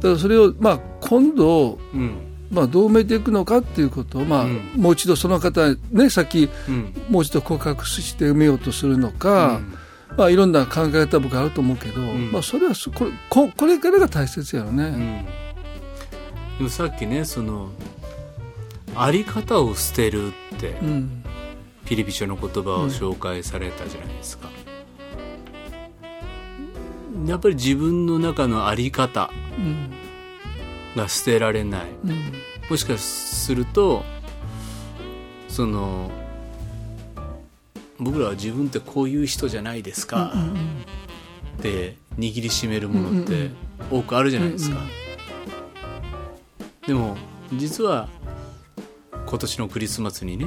[0.00, 2.16] だそれをまあ今度、うん。
[2.48, 4.70] まあ、どう埋めていくのかっていうことを、まあうん。
[4.76, 6.94] もう一度その方ねさっきうん。
[7.10, 9.60] もう一度告白して埋めようとするのか、
[10.16, 12.32] まあ、いろんな考え方僕あると思うけど、ん。
[12.32, 14.84] まあ、それはそこれここれからが大切やろね。
[14.84, 15.24] うん。
[16.58, 17.70] でもさっきねその
[18.94, 21.22] あり方を捨てるってうん。
[21.84, 24.48] ピリピ書の言葉を紹介されたじゃないですか、
[27.26, 29.90] やっぱり自分の中のあり方うん。
[30.96, 31.86] が捨てられない。
[32.04, 32.32] うん。
[32.68, 34.02] もしかすると
[35.48, 36.10] その
[37.98, 40.32] 僕らは自分ってこういう人じゃないですか。
[41.58, 43.50] って握りしめるものって
[43.90, 44.78] 多くあるじゃないですか、
[46.86, 47.16] でも
[47.54, 48.08] 実は
[49.26, 50.46] 今年のクリスマスにね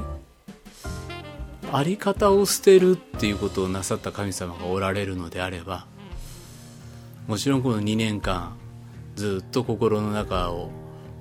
[1.72, 5.86] あり方を捨てるっていうことをなさった神様がおられるのであれば
[7.28, 8.56] もちろんこの2年間
[9.16, 10.72] ずっと心の中を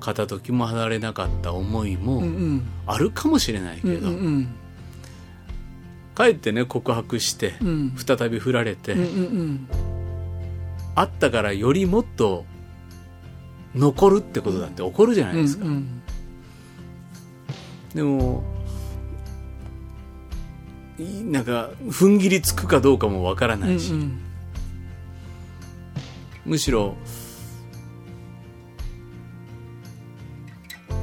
[0.01, 2.23] 片時も離れなかった思いも
[2.87, 4.51] あるかもしれないけど、うんうんか
[6.27, 7.95] えってね告白してうん。
[7.97, 9.05] 再び振られて、うんう
[9.43, 9.69] ん
[10.95, 12.45] あったからよりもっと
[13.77, 16.03] 残るってことだって起こるじゃないうんですか、うん
[17.95, 18.43] でも
[20.99, 24.21] いなんか踏ん切りつくかどうかもわからないし、うん。
[26.45, 26.97] むしろ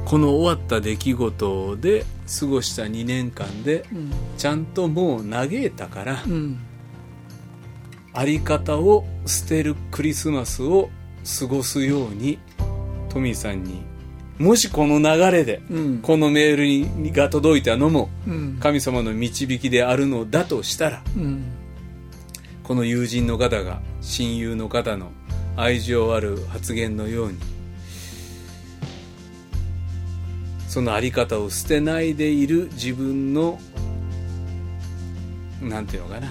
[0.06, 2.04] この終わった出来事で
[2.38, 4.12] 過ごした2年間でうん。
[4.38, 6.60] ちゃんともう嘆いたから、うん。
[8.12, 10.90] あり方を捨てるクリスマスを
[11.40, 12.38] 過ごすように
[13.08, 13.82] トミーさんに
[14.38, 15.98] もしこの流れでうん。
[15.98, 18.58] このメールにが届いたのもうん。
[18.60, 21.44] 神様の導きであるのだとしたらうん。
[22.62, 25.10] この友人の方が親友の方の
[25.56, 27.55] 愛情ある発言のように
[30.76, 33.58] そのあり方を捨てないでいる自分の
[35.62, 36.28] なんていうのかな。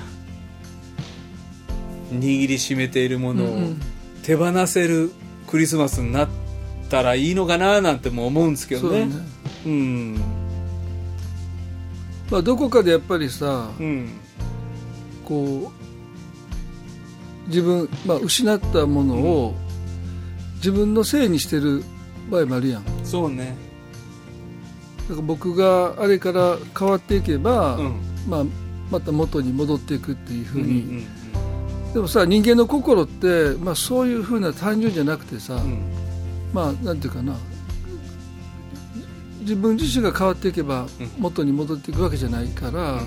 [2.11, 3.81] 握りしめているものをうん
[4.21, 5.11] 手放せる
[5.47, 6.29] クリスマスになっ
[6.91, 8.99] たらいいのかななんても思うんですけどね。
[9.05, 9.27] そうだね。
[9.65, 10.15] うん。
[12.29, 14.09] まあどこかでやっぱりさうん。
[15.25, 15.71] こ
[17.45, 19.55] う自分、まあ、失ったものを
[20.57, 21.83] 自分のせいにしてる
[22.29, 22.85] 場合もあるやん。
[22.85, 23.65] だそうね
[25.13, 27.95] から僕があれから変わっていけば、うん。
[28.27, 28.45] まあ、
[28.89, 31.03] また元に戻っていくっていうふうに、ん
[31.93, 35.83] でもさ人間の心って、まあ、そういうふうな単純じゃなくてさ、うん。
[36.53, 37.35] まあなんていうかな。
[39.41, 41.09] 自分自身が変わっていけばうん。
[41.19, 43.03] 元に戻っていくわけじゃないから、だか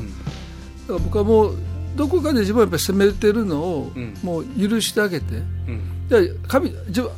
[0.88, 1.54] うんら僕はもう
[1.96, 4.14] どこかで自分はやっぱり責めてるのをうん。
[4.22, 6.08] もう許してあげて、うん。
[6.08, 7.10] で神自分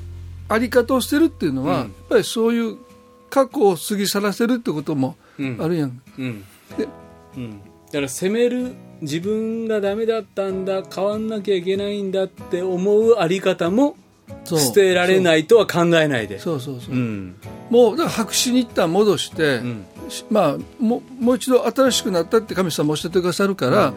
[0.48, 1.78] あり方を捨てるっていうのは、うん。
[1.80, 2.76] やっぱりそういう
[3.30, 5.58] 過去を過ぎ去らせるってこともうん。
[5.60, 6.44] あるやん、うん。
[6.76, 6.88] で
[7.36, 13.96] うん、だから責める自分がダメだったんだ変わんなきゃいけないんだって思うあり方も
[14.44, 16.38] 捨てられないとは考えないで。
[16.38, 17.36] そうそうそう、うん。
[17.70, 19.84] もうだから白紙に一旦戻して、うん。
[20.08, 23.94] しまあももう一度新しくなったって神様おっしゃってくださるから、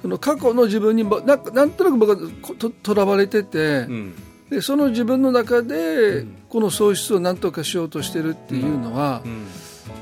[0.00, 4.14] その過去の自分にもななんとなく僕はこととらわれてて、うん
[4.50, 9.46] でその自分の中で、うんこの喪失を何とかしようとしてるっていうのは、うん。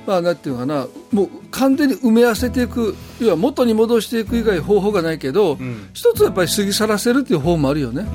[0.07, 5.91] まあなんていうのかなもう完全に埋め合わせていく要は元に戻していく以外方法がないけど、うん。
[5.93, 8.07] 一つはやっぱり過ぎ去らせるっていう方もあるよね。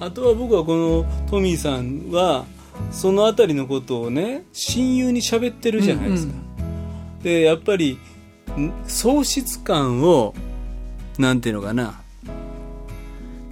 [0.00, 2.44] あとは僕はこのトミーさんは
[2.90, 6.34] そのあたりのことをね親友に喋ってるじゃないですか、
[7.22, 7.98] でやっぱり
[8.58, 10.34] ん喪失感を
[11.18, 12.00] なんていうのかな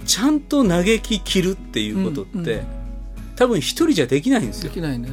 [0.09, 2.65] ちゃんと嘆き切るっていうことって、うんうん。
[3.35, 4.69] 多分一人じゃできないんですよ。
[4.69, 5.07] できないね。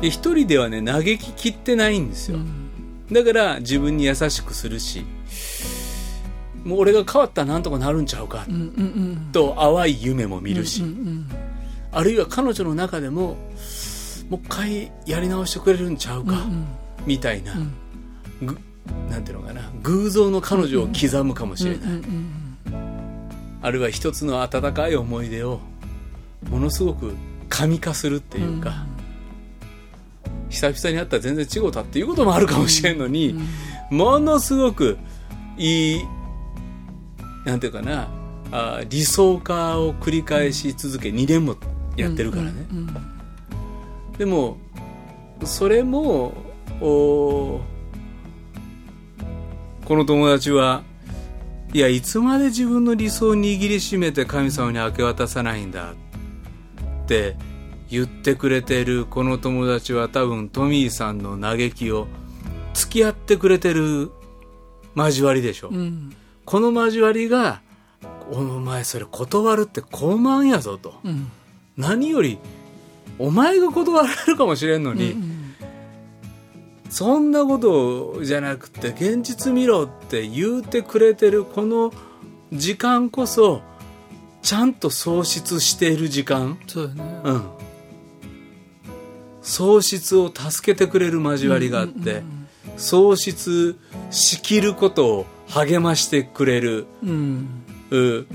[0.00, 2.68] で一人ではね嘆き切ってないんですよ、うん。
[3.12, 5.04] だから自分に優しくするし
[6.64, 8.62] もう俺が変わったらなんとかなるんちゃうかうんうんう
[9.28, 9.28] ん。
[9.30, 11.30] と淡い夢も見るし、うんうん
[11.92, 13.36] あるいは彼女の中でも
[14.30, 16.66] もう一回やり直してくれるんちゃうか、うん
[17.06, 17.72] みたいな、ん。
[18.42, 18.58] ぐ
[19.10, 22.39] なんていうのかな偶像の彼女を刻むかもしれない、うんうん
[23.62, 25.60] あるいは一つの温かい思い出を
[26.48, 27.14] ものすごく
[27.48, 28.86] 神化するっていうか、
[30.48, 33.34] 久々に会ったら全然違うたっていうこともあるかもしれんのに、
[33.90, 34.98] ものすごく
[35.58, 36.04] いい
[37.44, 38.08] なんていうかな
[38.52, 41.56] あ理想化を繰り返し続け2年も
[41.96, 42.96] やってるからね、うんうん
[44.18, 44.58] でも
[45.44, 46.34] それも
[46.82, 47.62] お
[49.86, 50.82] この友達は
[51.72, 57.36] いやいつまで自分の理想を握りしめて神様に明け渡さないんだって
[57.88, 62.08] 言ってくれてるこの友達は多分トミーさんの嘆きを
[62.74, 64.10] 付き合ってくれてる
[64.96, 66.14] 交わりでしょ、うん。
[66.44, 67.62] この交わりが
[68.32, 70.94] お前それ断るって高慢やぞと。
[71.04, 71.30] うん。
[71.76, 72.38] 何より
[73.18, 75.29] お前が断られるかもしれんのに、うん
[76.90, 81.92] そんなことじゃなくて現実見ろって言うてくれてるこの
[82.52, 83.62] 時間こそ
[84.42, 86.58] ちゃんと喪失している時間。
[86.66, 87.20] そうやね。
[87.24, 87.42] うん。
[89.42, 92.22] 喪失を助けてくれる交わりがあって、
[92.76, 93.78] 喪失
[94.10, 97.48] しきることを励ましてくれるうん。
[97.90, 98.26] う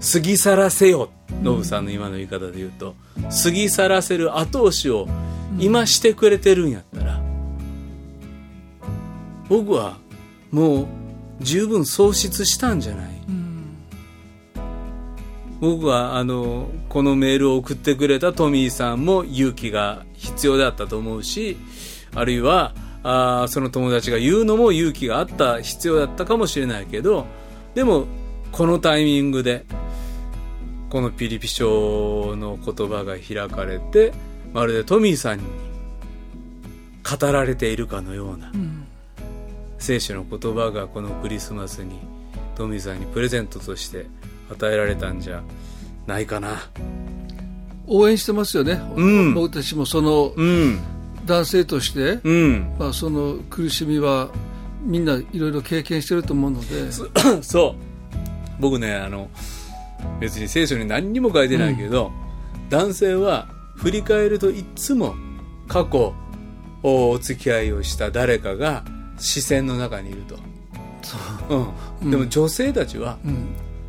[0.00, 1.10] 過ぎ去らせよ
[1.42, 2.94] ノブさんの今の言い方で言うと
[3.44, 5.06] 過ぎ去らせる後押しを
[5.58, 7.25] 今してくれてるんやったら
[9.48, 9.98] 僕は
[10.50, 10.86] もう
[11.40, 13.06] 十分喪失したんじゃない。
[13.28, 13.46] うん。
[15.60, 21.56] 僕はあのこのメールを送ってくれたトミーさんも勇気が必要だったと思うし
[22.14, 27.26] あるいはあーその友達が言うのも勇気があった必要だったかもしれないけど
[27.74, 28.06] でも
[28.52, 29.64] このタイミングで
[30.90, 34.12] このピリピ書の言葉が開かれて
[34.52, 35.44] まるでトミーさんに
[37.02, 38.50] 語られているかのような。
[38.54, 38.85] うん
[39.86, 42.00] 聖書の言葉がこのクリスマスに
[42.56, 44.06] トミーさんにプレゼントとして
[44.50, 45.44] 与えられたんじゃ
[46.08, 46.56] ないかな。
[47.86, 49.34] 応援してますよね、うん。
[49.34, 50.80] 僕たちもそのうん。
[51.24, 52.74] 男性として、うん。
[52.80, 54.30] まあ、その苦しみは
[54.82, 56.90] みんないろいろ経験してると思うので。
[56.90, 57.04] そ
[57.70, 57.74] う。
[58.58, 59.30] 僕ねあの
[60.18, 62.10] 別に聖書に何にも書いてないけど、
[62.70, 63.46] 男性は
[63.76, 65.14] 振り返るといつも
[65.68, 66.12] 過去
[66.82, 68.82] お付き合いをした誰かが
[69.18, 70.36] 視線の中にいると、
[72.02, 72.06] う。
[72.06, 73.46] ん、でも女性たちは、うん。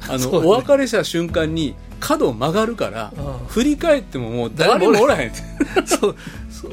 [0.08, 0.48] あの、 ね。
[0.48, 3.12] お別れした瞬間に角を曲がるから
[3.48, 5.30] 振り返ってももう誰もおらへん。
[5.30, 5.38] っ て
[5.86, 6.16] そう。
[6.50, 6.72] そう。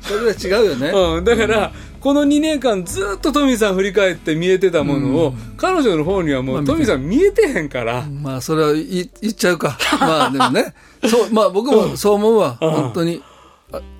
[0.00, 9.78] それは違うよね、 うん、だから、この2年間ずっとトミーさん振り返って見えてたものを、彼女の方にはもうまあトミーさん見えてへんから、まあそれは言っちゃうか。
[10.00, 10.74] まあでもね。
[11.06, 11.30] そう。
[11.32, 12.70] まあ僕もそう思うわ、うん。
[12.70, 13.22] 本当に。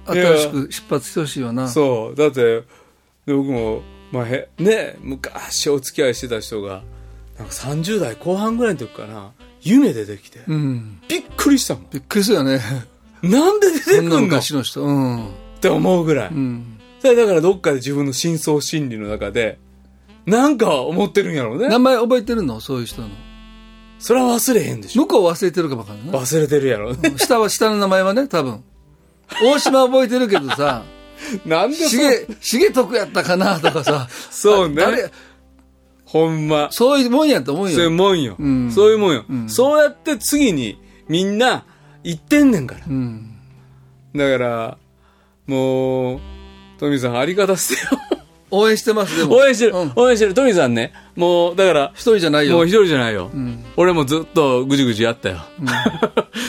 [0.07, 1.69] 新しく出発してほしいわな。
[1.69, 2.65] そう、だって、
[3.31, 6.83] で僕も、まあ、へね、昔お付き合いしてた人が、
[7.39, 9.31] なんか30代後半ぐらいの時かな、
[9.63, 11.01] 夢出てきて、うん。
[11.07, 11.87] びっくりしたもん。
[11.93, 12.61] びっくりするよね。
[13.23, 14.17] なんで出てくんの？
[14.19, 14.83] っ昔の人。
[14.83, 15.29] うん。
[15.61, 16.29] て思うぐらい。
[16.31, 16.79] うん。
[17.01, 19.59] それだからどっかで自分の深層心理の中で、
[20.27, 21.69] なんか思ってるんやろうね。
[21.69, 22.61] 名前覚えてるの？
[22.61, 23.09] そういう人の。
[24.01, 25.03] それは忘れへんでしょ。
[25.03, 26.19] 向こう忘れてるかもわかんないな。
[26.19, 26.91] 忘れてるやろ。
[26.91, 27.15] うね。
[27.17, 28.65] 下は下の名前はね多分。
[29.45, 30.83] 大島覚えてるけどさ
[31.47, 34.09] なんでそしげ、しげとくやったかなとかさ。
[34.31, 34.85] そうね
[36.05, 36.69] ほんま。
[36.73, 37.91] そういうもんやと思うそういうよ。
[37.91, 38.37] もんよ。
[38.39, 41.65] うんそういうもんよ、うんそうやって次にみんな
[42.03, 42.81] 行ってんねんから。
[42.87, 43.37] うん。
[44.15, 44.79] だから、
[45.47, 46.21] もう、
[46.79, 47.79] トミーさんありがたっすよ。
[48.53, 49.37] 応援してます、でも。
[49.37, 50.35] 応援してる、うん応援してる。
[50.35, 52.57] トミーさんね、もう、だから、一人じゃないよ。
[52.57, 53.31] もう一人じゃないよ。
[53.33, 53.65] うん。
[53.77, 55.45] 俺もずっとぐじぐじやったよ。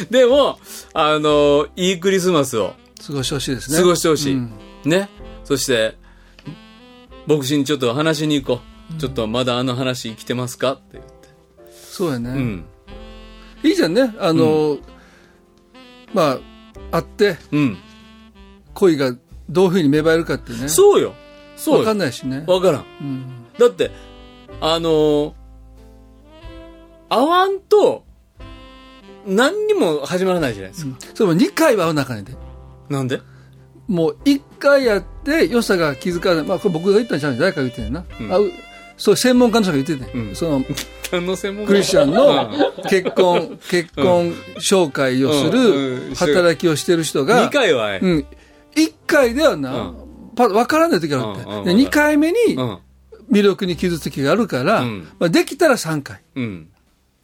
[0.09, 0.57] でも、
[0.93, 2.73] あの、いいクリスマスを
[3.05, 3.77] 過ごしてほしいですね。
[3.77, 4.33] 過ごしてほしい。
[4.35, 4.53] うん
[4.85, 5.09] ね。
[5.43, 5.97] そして、
[7.27, 8.61] 牧師にちょっと話しに行こ
[8.95, 8.99] う。
[8.99, 10.73] ちょっとまだあの話生きてますか？
[10.73, 11.11] って言って。
[11.71, 12.29] そうやね。
[12.29, 12.65] うん。
[13.63, 14.13] いいじゃんね。
[14.19, 14.77] あの、
[16.13, 16.39] ま
[16.91, 17.77] あ、会って、うん。
[18.73, 19.15] 恋が
[19.49, 20.67] どういうふうに芽生えるかってね。
[20.67, 21.13] そうよ。
[21.55, 21.95] そうわかよ。
[21.95, 22.43] んないしね。
[22.47, 22.85] わからん。
[23.01, 23.25] うん。
[23.57, 23.91] だって、
[24.59, 25.33] あのー
[27.11, 28.05] 会わんと、
[29.27, 30.97] 何にも始まらないじゃないですか。
[31.13, 32.33] それも2回は会う中にで。
[32.91, 33.21] なんで？
[33.87, 36.45] もう1回やって良さが気づかない。
[36.45, 37.39] まあ、これ僕が言ったんじゃない。
[37.39, 38.05] 誰かが言ってんな。
[38.19, 38.29] うん。
[38.29, 38.51] 会う
[38.95, 40.35] そう、専門家の人が言ってて、うん。
[40.35, 42.51] その、クリスチャンの
[42.87, 47.97] 結婚、結婚紹介をする働きをしてる人が、2回は。
[47.97, 48.25] うん、
[48.75, 49.95] 1回ではな、うん。
[50.35, 52.79] パ分からない時があって、うんうんで2回目にうん。
[53.31, 55.07] 魅力に気づく時があるから、うん。
[55.19, 56.21] まあ、できたら3回。
[56.35, 56.69] うん。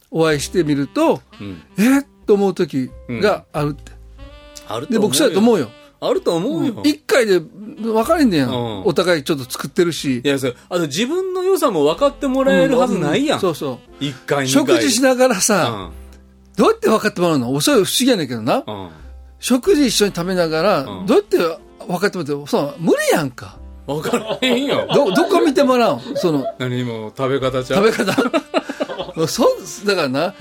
[0.10, 1.62] お会いしてみると、うん。
[1.78, 3.92] えっと思う時があるって。
[4.68, 5.02] で、あると思うよ。
[5.02, 5.70] 僕そうやと思うよ。
[6.00, 6.74] あると思うよ。
[6.84, 10.22] 1回で分かれんねやん、うんお互いちょっと作ってるし。
[10.24, 10.56] いや、そう。
[10.70, 13.40] あと自分の良さも分かってもらえるはずないやん。
[13.40, 13.78] そうそう。
[14.00, 14.48] 一回。
[14.48, 15.92] 食事しながらさ、
[16.56, 17.60] どうやって分かってもらうの？
[17.62, 18.64] それ不思議やねんけどな。
[18.66, 18.84] うん。
[18.84, 18.90] うん。
[19.40, 23.58] 食事一緒に食べながら、うんどうやって分かってもらって、そう無理やんか。
[23.88, 24.88] 分からへんよ。
[24.94, 26.02] ど、どこ見てもらうん？
[26.16, 27.92] その、何も食べ方ちゃう。
[27.92, 28.14] 食べ方？
[29.28, 30.36] そう、だからな、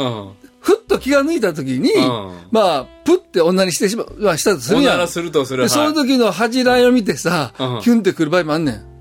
[0.97, 4.95] と気が抜いた時に、うんまあ、プって女にしてしまう、まあ、したとするやん。
[4.95, 5.63] おならするとする。
[5.65, 8.97] で、そのはい時の恥じらいを見てさ、うんキュンってくる場合もあんねん。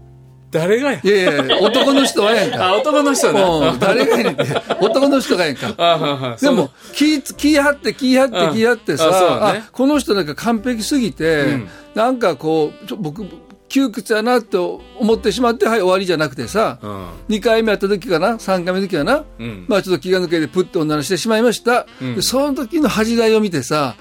[0.52, 1.02] 誰がや？
[1.04, 2.68] いやいや、男の人はやんか。
[2.68, 3.74] あ、 男の人うな。
[3.74, 4.44] ん、誰がやねんって。
[4.80, 6.38] 男の人がやんか。
[6.40, 13.26] でも、気、気張って、気張って、うん気張ってさ、ねこの人なんか完璧すぎて、うんなんかこう、ちょ僕、
[13.70, 17.10] 窮屈やなと思ってしまって、はい、終わりじゃなくてさ、うん。
[17.30, 21.88] 2回目会った時かな、3回目の時かな、うんまあちょっと気が抜けてプッと女のしてしまいました。
[22.02, 23.96] うんでその時の恥じらいを見てさ、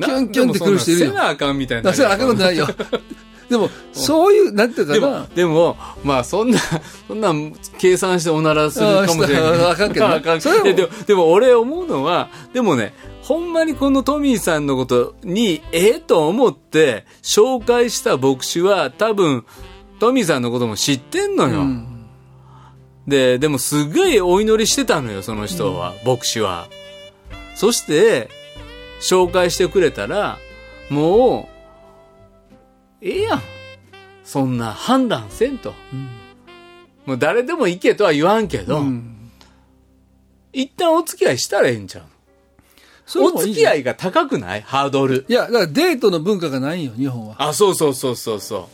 [0.00, 1.10] キュンキュンってくる人いるよ。
[1.10, 1.90] せなあかんみたいな。
[1.90, 2.66] だからあかんことないよ。
[3.48, 6.58] でも、そういう、なんていうかでもな、、でも、まあ、そんな、
[7.06, 7.32] そんな、
[7.78, 9.60] 計算しておならするかもしれない。
[9.60, 12.94] ああかんけどな あかんそれもででも、でも俺思うのは、でもね、
[13.24, 19.46] ほんまにこのトミーさんのことに、ええと思って、紹介した牧師は、多分、
[19.98, 21.60] トミーさんのことも知ってんのよ。
[21.60, 21.90] うん
[23.06, 26.68] で、でもすごいお祈りしてたのよ、その人は、牧師は。
[27.54, 28.28] そして、
[29.00, 30.38] 紹介してくれたら、
[30.90, 31.48] も
[32.52, 32.54] う、
[33.00, 33.42] ええやん。
[34.22, 35.72] そんな判断せんと。
[37.06, 39.10] もう誰でも行けとは言わんけど、うん
[40.56, 42.04] 一旦お付き合いしたらええんちゃう
[43.16, 44.62] お付き合いが高くない？
[44.62, 45.24] ハードル。
[45.28, 47.36] いや、だからデートの文化がないんよ、日本は。
[47.38, 48.68] あ、そうそうそうそうそだか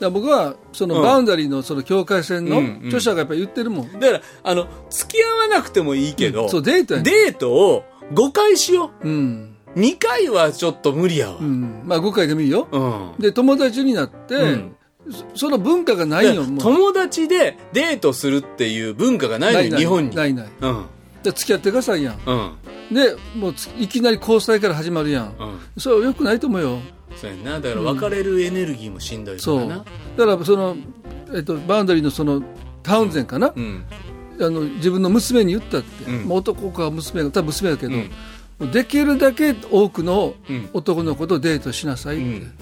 [0.00, 3.86] ら僕は、そのうんバウンダリーのその境界線のうんうん著者がやっぱり言ってるもん。
[3.86, 3.92] う。
[4.00, 9.56] だから、あの、付き合わなくてもいいけど、そう、デートやねデートを5回しようん。
[9.74, 9.78] う。
[9.80, 11.38] 2回はちょっと無理やわ。
[11.40, 11.82] うん。
[11.84, 12.68] まあ5回でもいいよ。
[12.70, 13.12] うん。
[13.22, 14.76] で、友達になって、うん
[15.34, 16.46] そその文化がないよ。
[16.46, 20.16] 友達でデートするっていう文化がないのよ、日本に。
[20.16, 20.48] ないない。
[20.62, 20.84] うん。
[21.24, 22.20] で付き合ってくださいやん。
[22.24, 22.32] う
[22.92, 22.94] ん。
[22.94, 25.34] で、もうついきなり交際から始まるやん。
[25.38, 25.58] うん。
[25.80, 26.78] それは良くないと思うよ。
[27.16, 27.60] そうやんな。
[27.60, 29.50] だから別れるエネルギーもしんどいか。
[29.50, 29.76] らな。
[29.78, 29.84] だ
[30.26, 30.76] から、その、
[31.34, 32.42] えっと、バウンダリーのその、
[32.82, 33.84] タウンゼンかな、うん。
[34.40, 38.10] あの自分の娘に言ったって、うんまあ男か娘か多分娘だけど、うん
[38.72, 42.52] できるだけ多くのうん男の子とデートしなさいって、うん。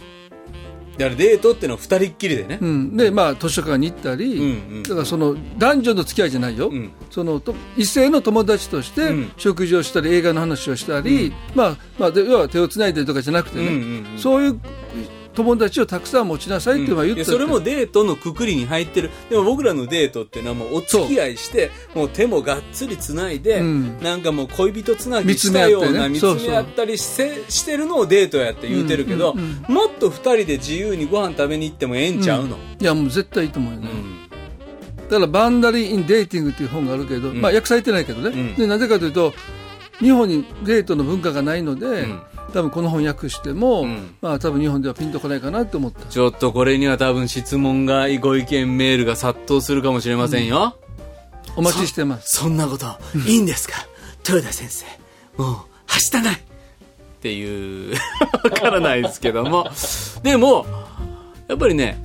[0.98, 2.58] だからデートってのは二人っきりでね。
[2.60, 2.96] うん。
[2.96, 6.90] でまあ図書館に行ったり、うんうんだからその男女の付き合いじゃないよ、うん。
[7.10, 9.32] そのと異性の友達としてうん。
[9.36, 14.18] 食事をしたり映画の話をしたり、まあまあで要は手をつないでとかじゃなくてね、うんうんうん。
[14.18, 14.60] そういう
[15.34, 19.10] 友達をたくさん持ちなさいって言ったそれもデートのくくりに入ってる。
[19.30, 23.98] でも僕らのデートっていうのはもうお付き合いしてもう手もがっつりつないで、うん。
[24.00, 35.08] なんかもう恋人つなぎしたような見つめ合ったりしてしてるのをデートやって言うてるけど、うんうんもっと二人で自由にご飯食べに行ってもええんちゃうの、いやもう絶対いいと思うよね、うん。
[35.08, 37.40] だから「Boundaries in Dating」っていう本があるけど、ん。
[37.40, 38.54] まあ訳されてないけどね、うん。
[38.54, 39.32] でなぜかというと
[40.00, 42.20] 日本にデートの文化がないので、ん
[42.52, 44.14] 多分この本訳しても、ん。
[44.20, 46.06] まあ多分日本ではピンとこないかなと思った。
[46.06, 50.76] ちょっとこれには多分質問がご意見メールが殺到するかもしれませんよ、
[51.56, 52.36] お待ちしてます。
[52.36, 52.86] そんなこと。
[53.26, 53.86] いいんですか？
[54.28, 54.84] 豊田先生。
[55.36, 56.34] もうはしたない。
[56.34, 56.38] っ
[57.22, 57.94] ていう
[58.44, 59.68] わからないですけども。
[60.22, 60.66] でも
[61.48, 62.00] やっぱりね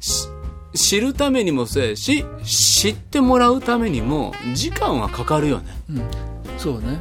[0.00, 0.28] し
[0.74, 5.64] 知るためにもそうやし知ってもらうためにも時間はかかるよね。
[5.90, 6.02] うん
[6.58, 6.96] そうね、うん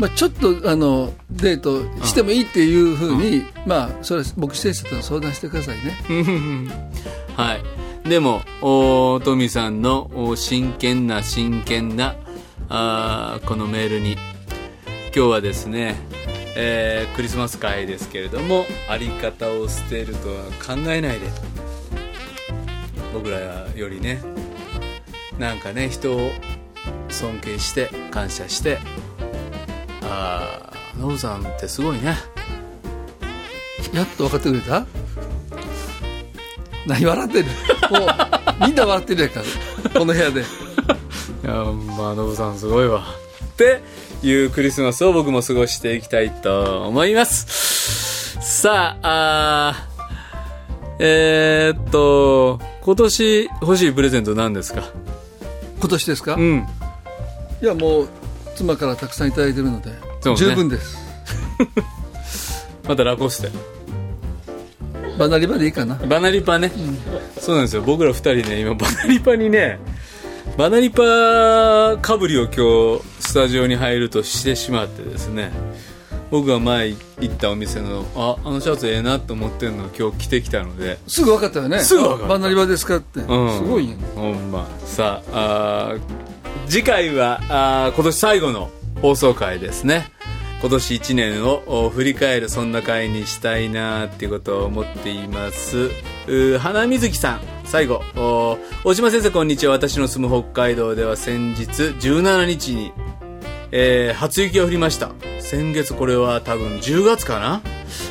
[0.00, 5.96] まあ、ちょっとあのデートしてもいいっていうふうに、まあそれは牧師先生と相談してくださいね
[7.36, 8.08] はい。
[8.08, 12.14] でも、おトミさんのお真剣な真剣な
[12.68, 14.12] あーこのメールに、
[15.14, 15.96] 今日はですね、
[16.56, 21.56] えークリスマス会ですけれども、あり方を捨てるとは考えないで。
[23.12, 24.20] 僕らよりね、
[25.38, 26.30] なんかね、人を
[27.16, 28.78] 尊敬して、感謝して、
[30.02, 32.16] ああ、ノブさんってすごいね。
[33.92, 34.86] やっと分かってくれた？
[36.86, 37.44] 何笑ってる
[37.90, 39.40] もうみんな笑ってるやんか。
[39.92, 40.42] この部屋で。
[41.42, 41.52] いや
[41.98, 43.04] まあノブさんすごいわ。
[43.44, 43.80] って
[44.22, 48.38] いうクリスマスを僕も過ごしていきたいと思います。
[48.40, 49.88] さあ
[50.98, 54.84] えー、っと今年欲しいプレゼント何ですか？
[55.80, 56.66] 今年ですか、いうん
[57.64, 58.08] やもう
[58.54, 59.96] 妻からたくさんいただいてるので、ね。
[60.36, 60.98] 十分です。
[62.86, 63.50] またラコステ
[65.18, 65.94] バナリバでいいかな。
[65.94, 66.70] バナリパね、
[67.38, 67.82] そうなんですよ。
[67.82, 69.78] 僕ら二人ね今バナリパにね
[70.56, 75.50] バナリパかぶりを今日スタジオに入るとしてしまってですね
[76.30, 80.98] 僕が前行ったお店のああのシャツええなと思ってるのを今日着てきたので。
[81.06, 81.80] すぐ分かったよね。
[81.80, 82.24] すぐ分かった。
[82.26, 83.58] あバナリバですかって、うん。
[83.58, 84.68] すごいよほんま。
[84.84, 85.94] さあ
[86.68, 90.10] 次回はあ今年最後の放送回ですね。
[90.60, 95.90] 今年1年を振り返るそんな回にしたいなっていうことを思っています。
[96.58, 98.02] 花水木さん最後。
[98.84, 99.72] 大島先生こんにちは。
[99.72, 102.92] 私の住む北海道では先日17日に
[103.70, 105.12] えー初雪が降りました。
[105.40, 107.62] 先月これは多分10月かな？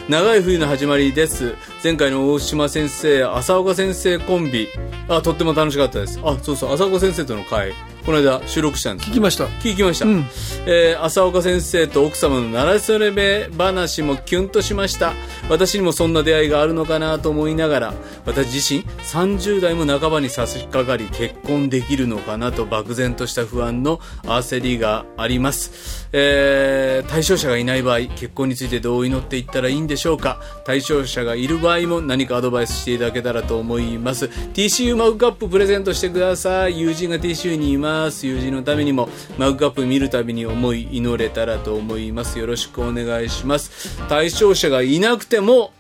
[0.07, 1.55] 長い冬の始まりです。
[1.83, 4.69] 前回の大島先生浅岡先生コンビ。
[5.09, 6.19] あとっても楽しかったです。
[6.23, 7.73] あそうそう浅岡先生との会。
[8.05, 9.45] この間収録したんです聞きました。
[9.45, 10.25] 聞きました、うん。
[10.67, 15.13] えー浅岡先生と奥様のならそれべ話もキュンとしました。
[15.49, 17.93] 私にもそんな出会いがあるのかなと思いながら
[18.25, 30.39] 私自身30代も半ばに差し掛かり結婚できるのかなと漠然とした不安の焦りがあります、えー対象者がいない場合結婚についてどう祈っていったらいいんでしょうか？
[30.65, 34.25] 対象者がいる場合も何かアドバイスしていただけたらと思います。
[34.25, 36.79] TCU マグカッププレゼントしてください。
[36.79, 38.27] 友人が TCU にいます。
[38.27, 42.39] 友人のためにもマグカップ見るたびに思い祈れたらと思います。
[42.39, 43.99] よろしくお願いします。
[44.07, 45.73] 対象者がいなくても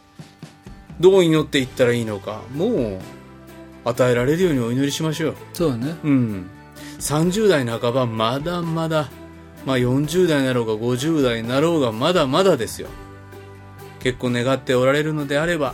[0.99, 2.41] どう祈っていったらいいのか？
[2.53, 2.99] もう
[3.85, 5.35] 与えられるようにお祈りしましょう。
[5.53, 5.95] そうだね。
[6.03, 6.49] うん、
[6.99, 9.09] 30代半ばまだまだ、
[9.65, 12.87] まあ、40代になろうが50代になろうがまだまだですよ。
[13.99, 15.73] 結婚願っておられるのであれば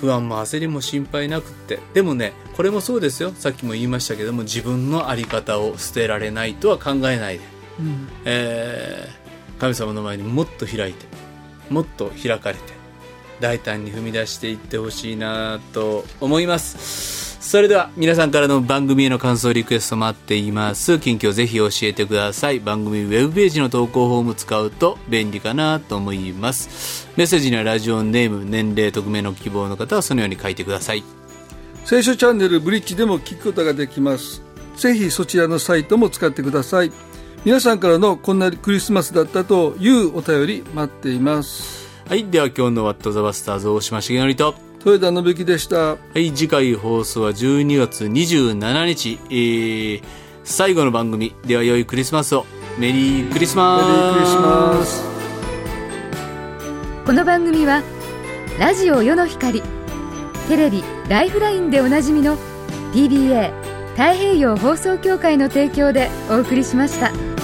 [0.00, 1.80] 不安も焦りも心配なくって。
[1.94, 3.32] でもねこれもそうですよ。
[3.32, 7.44] さっきも言いましたけども自分の在り方を捨てられないとは考えないで、
[7.80, 8.08] うん。
[8.24, 9.26] えー
[9.58, 11.06] 神様の前にもっと開いて
[11.70, 12.60] もっと開かれて
[13.40, 20.98] 大胆に踏み出していってほしいなと思いますそれでは皆さんからの番組への感想リクエスト待っています。
[20.98, 22.58] 近況ぜひ教えてください。
[22.58, 27.08] 番組ウェブページの投稿フォーム使うと便利かなと思います。
[27.16, 31.04] メッセージにはラジオネーム年齢匿名の希望の方はそのように書いてください。
[31.84, 34.42] 聖書チャンネルブリッジでも聞くことができます。
[34.76, 36.90] ぜひそちらのサイトも使ってください。
[37.44, 41.86] 皆さんからのこんなクリスマスだったというお便り待っています。
[42.08, 45.76] はいでは今日の「ワット・ザ・バスターズ」大島重則と豊田信之でした。
[45.76, 50.02] はい、次回放送は12月27日、えー、
[50.44, 51.34] 最後の番組。
[51.44, 52.46] では良いクリスマスを。
[52.78, 53.84] メリークリスマス。
[53.84, 55.04] メリークリスマス。
[57.04, 57.82] この番組は
[58.60, 59.60] ラジオ世の光
[60.48, 62.36] テレビ「ライフライン」でおなじみの
[62.92, 63.52] PBA
[63.96, 67.35] 太平洋放送協会の提供でお送りしました。